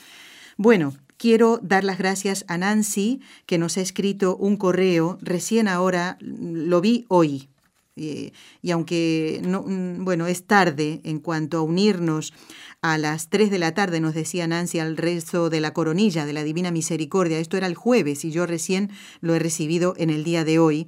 [0.58, 6.18] Bueno, quiero dar las gracias a Nancy, que nos ha escrito un correo, recién ahora
[6.20, 7.48] lo vi hoy,
[8.02, 8.32] eh,
[8.62, 12.34] y aunque no, mm, bueno, es tarde en cuanto a unirnos
[12.82, 16.32] a las 3 de la tarde, nos decía Nancy, al rezo de la coronilla de
[16.32, 17.40] la Divina Misericordia.
[17.40, 18.90] Esto era el jueves y yo recién
[19.20, 20.88] lo he recibido en el día de hoy.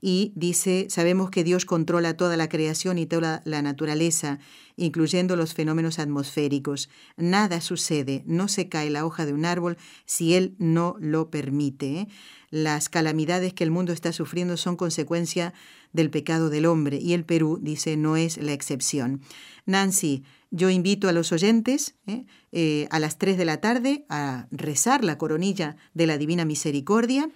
[0.00, 4.38] Y dice, sabemos que Dios controla toda la creación y toda la naturaleza,
[4.76, 6.88] incluyendo los fenómenos atmosféricos.
[7.16, 12.00] Nada sucede, no se cae la hoja de un árbol si Él no lo permite.
[12.00, 12.08] ¿eh?
[12.50, 15.52] Las calamidades que el mundo está sufriendo son consecuencia
[15.92, 19.20] del pecado del hombre y el Perú, dice, no es la excepción.
[19.66, 22.24] Nancy, yo invito a los oyentes ¿eh?
[22.52, 27.30] Eh, a las 3 de la tarde a rezar la coronilla de la Divina Misericordia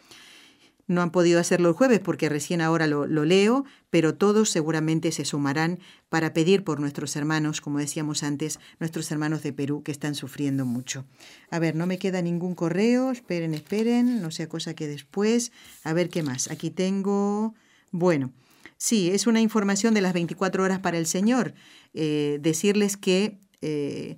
[0.86, 5.24] no han podido hacerlo el jueves porque recién ahora lo, leo, pero todos seguramente se
[5.24, 5.78] sumarán
[6.08, 10.64] para pedir por nuestros hermanos, como decíamos antes, nuestros hermanos de Perú que están sufriendo
[10.64, 11.04] mucho.
[11.50, 15.52] A ver, no me queda ningún correo, esperen, esperen, no sea cosa que después.
[15.84, 16.50] A ver qué más.
[16.50, 17.54] Aquí tengo,
[17.90, 18.32] bueno,
[18.76, 21.54] sí, es una información de las 24 horas para el Señor.
[21.94, 24.16] Eh, decirles que eh,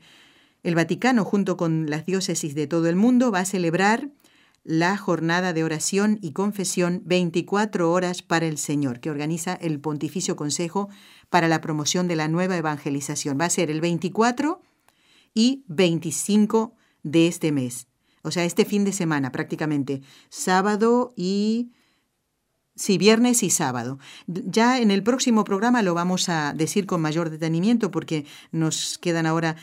[0.63, 4.09] el Vaticano, junto con las diócesis de todo el mundo, va a celebrar
[4.65, 10.37] la jornada de oración y confesión 24 horas para el Señor, que organiza el Pontificio
[10.37, 10.89] Consejo
[11.29, 13.39] para la promoción de la nueva evangelización.
[13.39, 14.63] Va a ser el 24
[15.35, 17.89] y 25 de este mes,
[18.23, 20.01] o sea, este fin de semana prácticamente,
[20.31, 21.71] sábado y...
[22.77, 24.01] Sí, viernes y sábado.
[24.27, 29.27] Ya en el próximo programa lo vamos a decir con mayor detenimiento porque nos quedan
[29.27, 29.55] ahora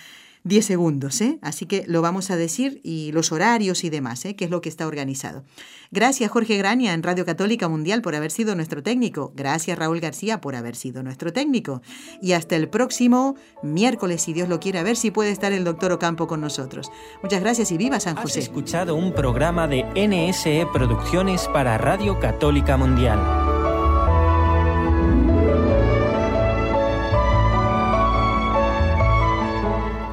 [0.44, 1.38] 10 segundos, ¿eh?
[1.42, 4.36] Así que lo vamos a decir y los horarios y demás, ¿eh?
[4.36, 5.44] Que es lo que está organizado.
[5.92, 9.34] Gracias Jorge Graña en Radio Católica Mundial por haber sido nuestro técnico.
[9.36, 11.82] Gracias Raúl García por haber sido nuestro técnico.
[12.22, 15.64] Y hasta el próximo miércoles, si Dios lo quiere, a ver si puede estar el
[15.64, 16.92] doctor Ocampo con nosotros.
[17.22, 18.40] Muchas gracias y viva San José.
[18.40, 23.41] Has escuchado un programa de NSE Producciones para Radio Católica Mundial.